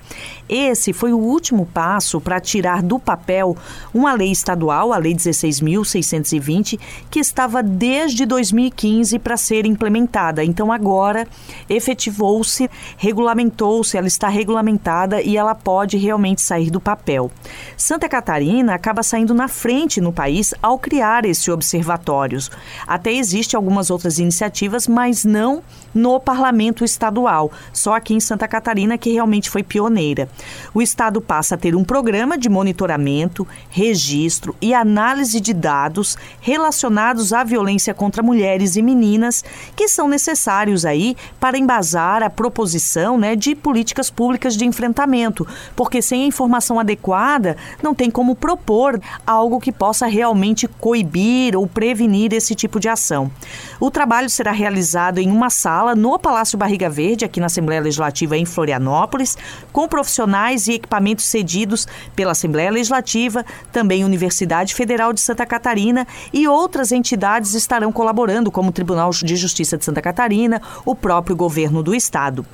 Esse 0.47 0.93
foi 0.93 1.11
o 1.11 1.17
último 1.17 1.65
passo 1.65 2.21
para 2.21 2.39
tirar 2.39 2.83
do 2.83 2.99
papel 2.99 3.57
uma 3.93 4.13
lei 4.13 4.31
estadual, 4.31 4.93
a 4.93 4.97
Lei 4.97 5.13
16.620, 5.13 6.79
que 7.09 7.19
estava 7.19 7.63
desde 7.63 8.25
2015 8.25 9.17
para 9.19 9.37
ser 9.37 9.65
implementada. 9.65 10.43
Então, 10.43 10.71
agora 10.71 11.27
efetivou-se, 11.67 12.69
regulamentou-se, 12.97 13.97
ela 13.97 14.07
está 14.07 14.27
regulamentada 14.27 15.21
e 15.21 15.35
ela 15.35 15.55
pode 15.55 15.97
realmente 15.97 16.41
sair 16.41 16.69
do 16.69 16.79
papel. 16.79 17.31
Santa 17.75 18.07
Catarina 18.07 18.75
acaba 18.75 19.01
saindo 19.01 19.33
na 19.33 19.47
frente 19.47 19.99
no 19.99 20.13
país 20.13 20.53
ao 20.61 20.77
criar 20.77 21.25
esse 21.25 21.49
observatório. 21.49 22.39
Até 22.85 23.13
existe 23.13 23.55
algumas 23.55 23.89
outras 23.89 24.19
iniciativas, 24.19 24.87
mas 24.87 25.25
não 25.25 25.63
no 25.93 26.19
parlamento 26.19 26.83
estadual, 26.83 27.51
só 27.71 27.95
aqui 27.95 28.13
em 28.13 28.19
Santa 28.19 28.47
Catarina 28.47 28.97
que 28.97 29.11
realmente 29.11 29.49
foi 29.49 29.63
pioneira. 29.63 30.27
O 30.73 30.81
estado 30.81 31.21
passa 31.21 31.55
a 31.55 31.57
ter 31.57 31.75
um 31.75 31.83
programa 31.83 32.37
de 32.37 32.49
monitoramento, 32.49 33.47
registro 33.69 34.55
e 34.61 34.73
análise 34.73 35.39
de 35.39 35.53
dados 35.53 36.17
relacionados 36.41 37.31
à 37.31 37.43
violência 37.43 37.93
contra 37.93 38.21
mulheres 38.21 38.75
e 38.75 38.81
meninas, 38.81 39.43
que 39.75 39.87
são 39.87 40.07
necessários 40.07 40.85
aí 40.85 41.15
para 41.39 41.57
embasar 41.57 42.21
a 42.21 42.29
proposição, 42.29 43.17
né, 43.17 43.35
de 43.35 43.55
políticas 43.55 44.09
públicas 44.09 44.57
de 44.57 44.65
enfrentamento, 44.65 45.47
porque 45.75 46.01
sem 46.01 46.23
a 46.23 46.27
informação 46.27 46.79
adequada 46.79 47.55
não 47.81 47.95
tem 47.95 48.11
como 48.11 48.35
propor 48.35 48.99
algo 49.25 49.59
que 49.59 49.71
possa 49.71 50.05
realmente 50.07 50.67
coibir 50.67 51.55
ou 51.55 51.65
prevenir 51.65 52.33
esse 52.33 52.53
tipo 52.53 52.79
de 52.79 52.89
ação. 52.89 53.31
O 53.79 53.89
trabalho 53.89 54.29
será 54.29 54.51
realizado 54.51 55.19
em 55.19 55.31
uma 55.31 55.49
sala 55.49 55.95
no 55.95 56.19
Palácio 56.19 56.57
Barriga 56.57 56.89
Verde, 56.89 57.23
aqui 57.23 57.39
na 57.39 57.45
Assembleia 57.45 57.81
Legislativa 57.81 58.37
em 58.37 58.45
Florianópolis, 58.45 59.37
com 59.71 59.87
profissionais 59.87 60.24
e 60.67 60.73
equipamentos 60.73 61.25
cedidos 61.25 61.87
pela 62.15 62.31
Assembleia 62.31 62.71
Legislativa, 62.71 63.45
também 63.71 64.03
Universidade 64.03 64.73
Federal 64.73 65.13
de 65.13 65.21
Santa 65.21 65.45
Catarina 65.45 66.07
e 66.33 66.47
outras 66.47 66.91
entidades 66.91 67.53
estarão 67.53 67.91
colaborando, 67.91 68.51
como 68.51 68.69
o 68.69 68.73
Tribunal 68.73 69.09
de 69.11 69.35
Justiça 69.35 69.77
de 69.77 69.85
Santa 69.85 70.01
Catarina, 70.01 70.61
o 70.85 70.95
próprio 70.95 71.35
governo 71.35 71.83
do 71.83 71.93
estado. 71.93 72.45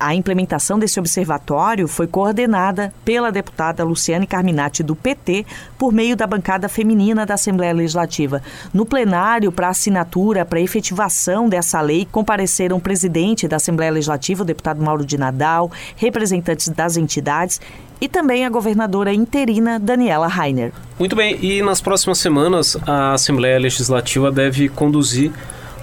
A 0.00 0.14
implementação 0.14 0.78
desse 0.78 0.98
observatório 0.98 1.86
foi 1.86 2.06
coordenada 2.06 2.90
pela 3.04 3.30
deputada 3.30 3.84
Luciane 3.84 4.26
Carminati, 4.26 4.82
do 4.82 4.96
PT, 4.96 5.44
por 5.78 5.92
meio 5.92 6.16
da 6.16 6.26
bancada 6.26 6.70
feminina 6.70 7.26
da 7.26 7.34
Assembleia 7.34 7.74
Legislativa. 7.74 8.42
No 8.72 8.86
plenário, 8.86 9.52
para 9.52 9.68
assinatura, 9.68 10.46
para 10.46 10.58
efetivação 10.58 11.50
dessa 11.50 11.82
lei, 11.82 12.08
compareceram 12.10 12.78
o 12.78 12.80
presidente 12.80 13.46
da 13.46 13.56
Assembleia 13.56 13.92
Legislativa, 13.92 14.42
o 14.42 14.46
deputado 14.46 14.82
Mauro 14.82 15.04
de 15.04 15.18
Nadal, 15.18 15.70
representantes 15.96 16.70
das 16.70 16.96
entidades 16.96 17.60
e 18.00 18.08
também 18.08 18.46
a 18.46 18.48
governadora 18.48 19.12
interina 19.12 19.78
Daniela 19.78 20.28
Rainer. 20.28 20.72
Muito 20.98 21.14
bem, 21.14 21.38
e 21.44 21.60
nas 21.60 21.82
próximas 21.82 22.16
semanas 22.16 22.74
a 22.86 23.12
Assembleia 23.12 23.58
Legislativa 23.58 24.32
deve 24.32 24.70
conduzir 24.70 25.30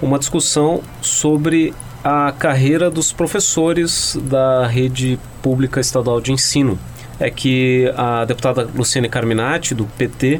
uma 0.01 0.17
discussão 0.17 0.81
sobre 1.01 1.71
a 2.09 2.31
carreira 2.31 2.89
dos 2.89 3.11
professores 3.11 4.17
da 4.21 4.65
rede 4.65 5.19
pública 5.41 5.81
estadual 5.81 6.21
de 6.21 6.31
ensino. 6.31 6.79
É 7.19 7.29
que 7.29 7.91
a 7.97 8.23
deputada 8.23 8.69
Luciane 8.73 9.09
Carminati, 9.09 9.75
do 9.75 9.83
PT, 9.83 10.39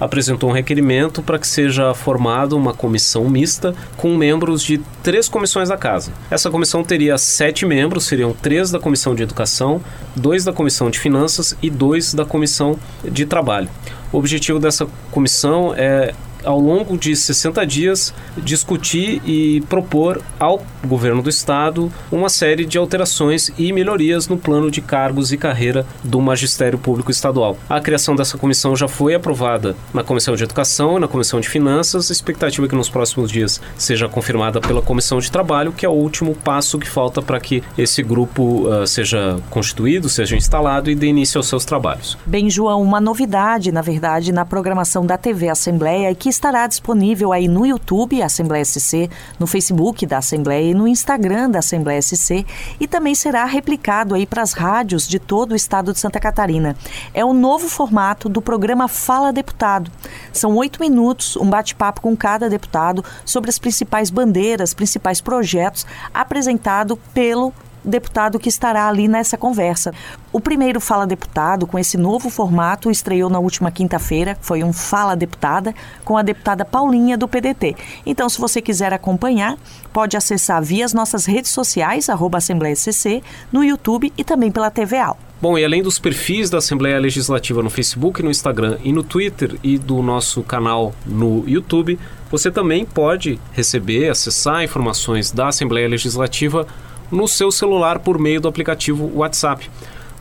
apresentou 0.00 0.50
um 0.50 0.52
requerimento 0.52 1.22
para 1.22 1.38
que 1.38 1.46
seja 1.46 1.94
formada 1.94 2.56
uma 2.56 2.74
comissão 2.74 3.30
mista 3.30 3.76
com 3.96 4.16
membros 4.16 4.60
de 4.60 4.78
três 5.04 5.28
comissões 5.28 5.68
da 5.68 5.76
casa. 5.76 6.10
Essa 6.28 6.50
comissão 6.50 6.82
teria 6.82 7.16
sete 7.16 7.64
membros, 7.64 8.06
seriam 8.06 8.32
três 8.32 8.72
da 8.72 8.80
comissão 8.80 9.14
de 9.14 9.22
educação, 9.22 9.80
dois 10.16 10.44
da 10.44 10.52
comissão 10.52 10.90
de 10.90 10.98
finanças 10.98 11.56
e 11.62 11.70
dois 11.70 12.12
da 12.12 12.24
comissão 12.24 12.76
de 13.04 13.24
trabalho. 13.24 13.68
O 14.12 14.18
objetivo 14.18 14.58
dessa 14.58 14.88
comissão 15.12 15.72
é 15.76 16.12
ao 16.44 16.58
longo 16.58 16.96
de 16.96 17.14
60 17.14 17.66
dias, 17.66 18.14
discutir 18.36 19.20
e 19.24 19.60
propor 19.62 20.20
ao 20.38 20.62
governo 20.86 21.22
do 21.22 21.30
estado 21.30 21.92
uma 22.10 22.28
série 22.28 22.64
de 22.64 22.78
alterações 22.78 23.50
e 23.58 23.72
melhorias 23.72 24.28
no 24.28 24.36
plano 24.36 24.70
de 24.70 24.80
cargos 24.80 25.32
e 25.32 25.36
carreira 25.36 25.86
do 26.02 26.20
magistério 26.20 26.78
público 26.78 27.10
estadual. 27.10 27.56
A 27.68 27.80
criação 27.80 28.14
dessa 28.14 28.36
comissão 28.36 28.76
já 28.76 28.88
foi 28.88 29.14
aprovada 29.14 29.74
na 29.92 30.04
Comissão 30.04 30.36
de 30.36 30.44
Educação 30.44 30.96
e 30.96 31.00
na 31.00 31.08
Comissão 31.08 31.40
de 31.40 31.48
Finanças. 31.48 32.10
A 32.10 32.12
expectativa 32.12 32.66
é 32.66 32.68
que 32.68 32.76
nos 32.76 32.90
próximos 32.90 33.30
dias 33.30 33.60
seja 33.76 34.08
confirmada 34.08 34.60
pela 34.60 34.82
Comissão 34.82 35.18
de 35.18 35.30
Trabalho, 35.30 35.72
que 35.72 35.86
é 35.86 35.88
o 35.88 35.92
último 35.92 36.34
passo 36.34 36.78
que 36.78 36.88
falta 36.88 37.22
para 37.22 37.40
que 37.40 37.62
esse 37.76 38.02
grupo 38.02 38.68
uh, 38.68 38.86
seja 38.86 39.38
constituído, 39.50 40.08
seja 40.08 40.36
instalado 40.36 40.90
e 40.90 40.94
dê 40.94 41.06
início 41.06 41.38
aos 41.38 41.48
seus 41.48 41.64
trabalhos. 41.64 42.18
Bem, 42.26 42.50
João, 42.50 42.82
uma 42.82 43.00
novidade, 43.00 43.72
na 43.72 43.82
verdade, 43.82 44.32
na 44.32 44.44
programação 44.44 45.06
da 45.06 45.16
TV 45.16 45.48
Assembleia 45.48 46.10
é 46.10 46.14
que 46.14 46.28
estará 46.34 46.66
disponível 46.66 47.32
aí 47.32 47.48
no 47.48 47.64
YouTube, 47.64 48.22
Assembleia 48.22 48.64
SC, 48.64 49.08
no 49.38 49.46
Facebook 49.46 50.04
da 50.06 50.18
Assembleia 50.18 50.70
e 50.70 50.74
no 50.74 50.86
Instagram 50.86 51.50
da 51.50 51.60
Assembleia 51.60 52.02
SC 52.02 52.44
e 52.78 52.86
também 52.86 53.14
será 53.14 53.44
replicado 53.44 54.14
aí 54.14 54.26
para 54.26 54.42
as 54.42 54.52
rádios 54.52 55.08
de 55.08 55.18
todo 55.18 55.52
o 55.52 55.56
estado 55.56 55.92
de 55.92 55.98
Santa 55.98 56.20
Catarina. 56.20 56.76
É 57.12 57.24
o 57.24 57.32
novo 57.32 57.68
formato 57.68 58.28
do 58.28 58.42
programa 58.42 58.88
Fala 58.88 59.32
Deputado. 59.32 59.90
São 60.32 60.56
oito 60.56 60.80
minutos, 60.80 61.36
um 61.36 61.48
bate-papo 61.48 62.00
com 62.00 62.16
cada 62.16 62.50
deputado 62.50 63.04
sobre 63.24 63.50
as 63.50 63.58
principais 63.58 64.10
bandeiras, 64.10 64.74
principais 64.74 65.20
projetos 65.20 65.86
apresentado 66.12 66.96
pelo 67.12 67.52
deputado 67.84 68.38
que 68.38 68.48
estará 68.48 68.88
ali 68.88 69.06
nessa 69.06 69.36
conversa. 69.36 69.92
O 70.32 70.40
primeiro 70.40 70.80
Fala 70.80 71.06
Deputado, 71.06 71.66
com 71.66 71.78
esse 71.78 71.96
novo 71.96 72.30
formato, 72.30 72.90
estreou 72.90 73.30
na 73.30 73.38
última 73.38 73.70
quinta-feira, 73.70 74.36
foi 74.40 74.64
um 74.64 74.72
Fala 74.72 75.14
Deputada, 75.14 75.74
com 76.04 76.16
a 76.16 76.22
deputada 76.22 76.64
Paulinha 76.64 77.16
do 77.16 77.28
PDT. 77.28 77.76
Então, 78.04 78.28
se 78.28 78.40
você 78.40 78.60
quiser 78.60 78.92
acompanhar, 78.92 79.56
pode 79.92 80.16
acessar 80.16 80.62
via 80.62 80.84
as 80.84 80.92
nossas 80.94 81.26
redes 81.26 81.50
sociais, 81.50 82.08
arroba 82.08 82.38
Assembleia 82.38 82.74
CC, 82.74 83.22
no 83.52 83.62
YouTube 83.62 84.12
e 84.16 84.24
também 84.24 84.50
pela 84.50 84.70
TVA. 84.70 85.16
Bom, 85.44 85.58
e 85.58 85.64
além 85.64 85.82
dos 85.82 85.98
perfis 85.98 86.48
da 86.48 86.56
Assembleia 86.56 86.98
Legislativa 86.98 87.62
no 87.62 87.68
Facebook, 87.68 88.22
no 88.22 88.30
Instagram 88.30 88.78
e 88.82 88.92
no 88.92 89.02
Twitter 89.02 89.58
e 89.62 89.76
do 89.76 90.00
nosso 90.02 90.42
canal 90.42 90.94
no 91.04 91.44
YouTube, 91.46 91.98
você 92.30 92.50
também 92.50 92.86
pode 92.86 93.38
receber, 93.52 94.08
acessar 94.08 94.64
informações 94.64 95.30
da 95.30 95.48
Assembleia 95.48 95.86
Legislativa 95.86 96.66
no 97.10 97.28
seu 97.28 97.50
celular 97.50 97.98
por 97.98 98.18
meio 98.18 98.40
do 98.40 98.48
aplicativo 98.48 99.12
WhatsApp. 99.14 99.70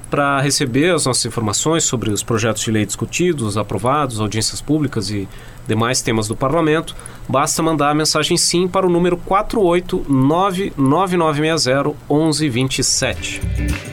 Para 0.09 0.41
receber 0.41 0.93
as 0.93 1.05
nossas 1.07 1.25
informações 1.25 1.85
sobre 1.85 2.11
os 2.11 2.21
projetos 2.21 2.61
de 2.61 2.69
lei 2.69 2.85
discutidos, 2.85 3.57
aprovados, 3.57 4.19
audiências 4.19 4.61
públicas 4.61 5.09
e 5.09 5.27
demais 5.67 6.03
temas 6.03 6.27
do 6.27 6.35
parlamento, 6.35 6.95
basta 7.27 7.63
mandar 7.63 7.89
a 7.89 7.95
mensagem 7.95 8.37
sim 8.37 8.67
para 8.67 8.85
o 8.85 8.89
número 8.89 9.17
4899960 9.17 11.95
1127. 12.09 13.92